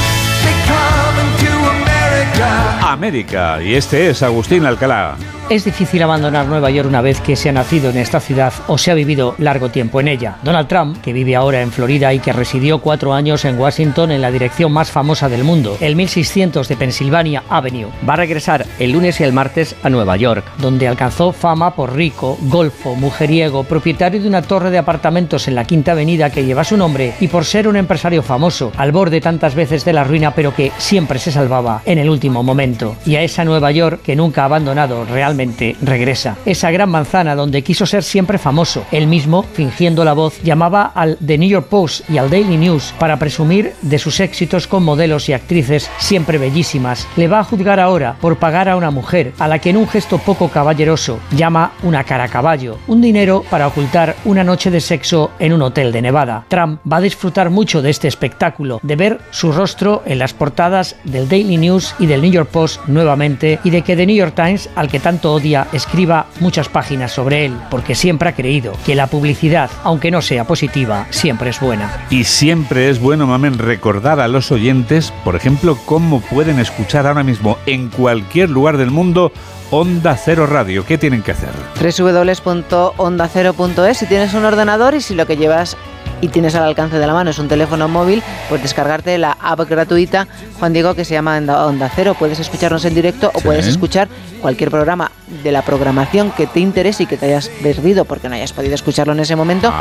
[3.01, 5.15] América y este es Agustín Alcalá.
[5.51, 8.77] Es difícil abandonar Nueva York una vez que se ha nacido en esta ciudad o
[8.77, 10.37] se ha vivido largo tiempo en ella.
[10.43, 14.21] Donald Trump, que vive ahora en Florida y que residió cuatro años en Washington en
[14.21, 18.93] la dirección más famosa del mundo, el 1600 de Pennsylvania Avenue, va a regresar el
[18.93, 24.21] lunes y el martes a Nueva York, donde alcanzó fama por rico, golfo, mujeriego, propietario
[24.21, 27.43] de una torre de apartamentos en la Quinta Avenida que lleva su nombre y por
[27.43, 31.33] ser un empresario famoso, al borde tantas veces de la ruina pero que siempre se
[31.33, 32.95] salvaba en el último momento.
[33.05, 35.40] Y a esa Nueva York que nunca ha abandonado realmente
[35.81, 36.37] regresa.
[36.45, 38.83] Esa gran manzana donde quiso ser siempre famoso.
[38.91, 42.93] Él mismo, fingiendo la voz, llamaba al The New York Post y al Daily News
[42.99, 47.07] para presumir de sus éxitos con modelos y actrices siempre bellísimas.
[47.15, 49.87] Le va a juzgar ahora por pagar a una mujer a la que en un
[49.87, 55.31] gesto poco caballeroso llama una cara caballo, un dinero para ocultar una noche de sexo
[55.39, 56.45] en un hotel de Nevada.
[56.47, 60.95] Trump va a disfrutar mucho de este espectáculo, de ver su rostro en las portadas
[61.03, 64.35] del Daily News y del New York Post nuevamente y de que The New York
[64.35, 68.95] Times, al que tanto odia escriba muchas páginas sobre él, porque siempre ha creído que
[68.95, 72.05] la publicidad, aunque no sea positiva, siempre es buena.
[72.09, 77.23] Y siempre es bueno, mamen, recordar a los oyentes, por ejemplo, cómo pueden escuchar ahora
[77.23, 79.31] mismo en cualquier lugar del mundo
[79.71, 80.85] Onda Cero Radio.
[80.85, 81.51] ¿Qué tienen que hacer?
[81.81, 85.77] www.ondacero.es si tienes un ordenador y si lo que llevas
[86.21, 89.59] y tienes al alcance de la mano es un teléfono móvil, pues descargarte la app
[89.67, 90.27] gratuita,
[90.59, 92.15] Juan Diego, que se llama Onda Cero.
[92.17, 94.07] Puedes escucharnos en directo o puedes escuchar
[94.41, 95.11] cualquier programa
[95.43, 98.75] de la programación que te interese y que te hayas perdido porque no hayas podido
[98.75, 99.73] escucharlo en ese momento.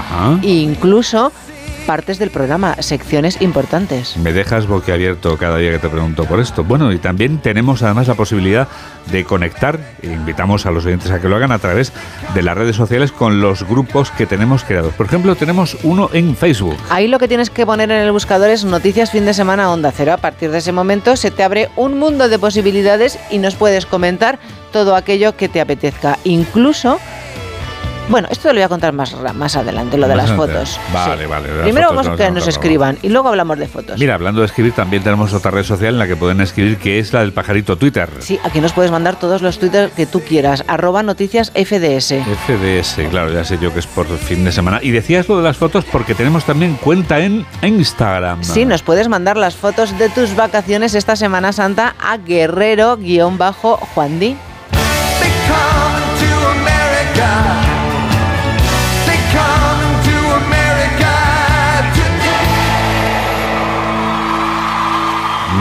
[0.42, 1.32] E incluso
[1.86, 4.16] partes del programa, secciones importantes.
[4.16, 6.62] Me dejas boquiabierto cada día que te pregunto por esto.
[6.62, 8.68] Bueno, y también tenemos además la posibilidad
[9.10, 11.92] de conectar, e invitamos a los oyentes a que lo hagan a través
[12.34, 14.94] de las redes sociales con los grupos que tenemos creados.
[14.94, 16.76] Por ejemplo, tenemos uno en Facebook.
[16.90, 19.92] Ahí lo que tienes que poner en el buscador es Noticias Fin de Semana Onda
[19.92, 20.12] Cero.
[20.12, 23.86] A partir de ese momento se te abre un mundo de posibilidades y nos puedes
[23.86, 24.38] comentar
[24.72, 26.18] todo aquello que te apetezca.
[26.24, 26.98] Incluso
[28.10, 30.78] bueno, esto lo voy a contar más, más adelante, lo de las fotos.
[30.92, 31.48] Vale, vale.
[31.62, 33.98] Primero vamos a que nos escriban y luego hablamos de fotos.
[33.98, 36.98] Mira, hablando de escribir, también tenemos otra red social en la que pueden escribir, que
[36.98, 38.08] es la del pajarito Twitter.
[38.18, 40.64] Sí, aquí nos puedes mandar todos los Twitter que tú quieras.
[40.66, 42.14] Arroba noticias FDS.
[42.46, 44.80] FDS, claro, ya sé yo que es por fin de semana.
[44.82, 48.42] Y decías lo de las fotos porque tenemos también cuenta en Instagram.
[48.44, 53.00] Sí, nos puedes mandar las fotos de tus vacaciones esta Semana Santa a guerrero-juan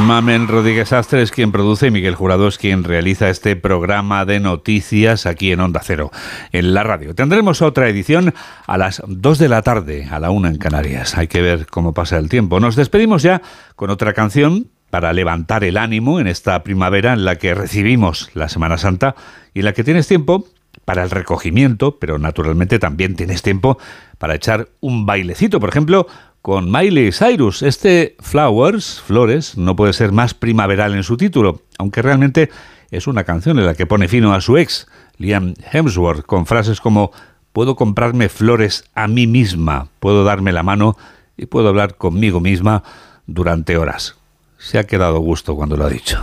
[0.09, 4.39] Mamen Rodríguez Astre es quien produce y Miguel Jurado es quien realiza este programa de
[4.39, 6.09] noticias aquí en Onda Cero,
[6.51, 7.13] en la radio.
[7.13, 8.33] Tendremos otra edición
[8.65, 11.15] a las 2 de la tarde, a la 1 en Canarias.
[11.15, 12.59] Hay que ver cómo pasa el tiempo.
[12.59, 13.43] Nos despedimos ya
[13.75, 18.49] con otra canción para levantar el ánimo en esta primavera en la que recibimos la
[18.49, 19.13] Semana Santa
[19.53, 20.47] y en la que tienes tiempo
[20.85, 23.77] para el recogimiento, pero naturalmente también tienes tiempo
[24.17, 26.07] para echar un bailecito, por ejemplo,
[26.41, 27.61] con Miley Cyrus.
[27.61, 32.49] Este Flowers, Flores, no puede ser más primaveral en su título, aunque realmente
[32.91, 34.87] es una canción en la que pone fino a su ex,
[35.17, 37.11] Liam Hemsworth, con frases como
[37.53, 40.97] puedo comprarme flores a mí misma, puedo darme la mano
[41.37, 42.83] y puedo hablar conmigo misma
[43.27, 44.15] durante horas.
[44.57, 46.21] Se ha quedado gusto cuando lo ha dicho.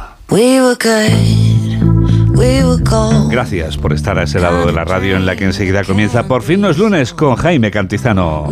[3.30, 6.42] Gracias por estar a ese lado de la radio en la que enseguida comienza Por
[6.42, 8.46] fin no es lunes con Jaime Cantizano.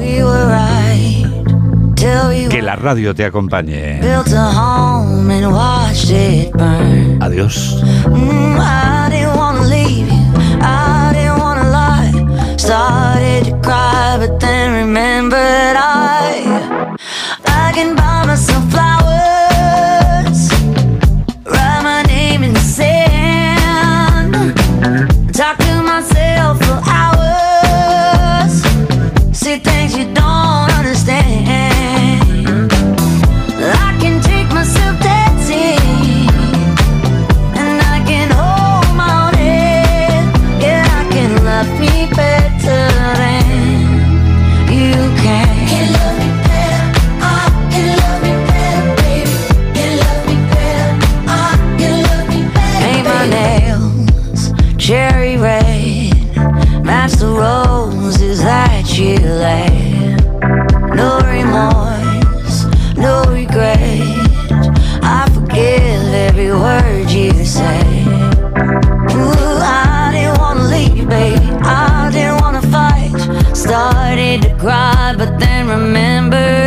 [2.49, 4.01] Que la radio te acompañe.
[7.21, 7.83] Adiós.
[12.57, 16.97] Started to cry, but then remembered I
[17.45, 18.64] I can buy myself
[75.67, 76.64] cry, but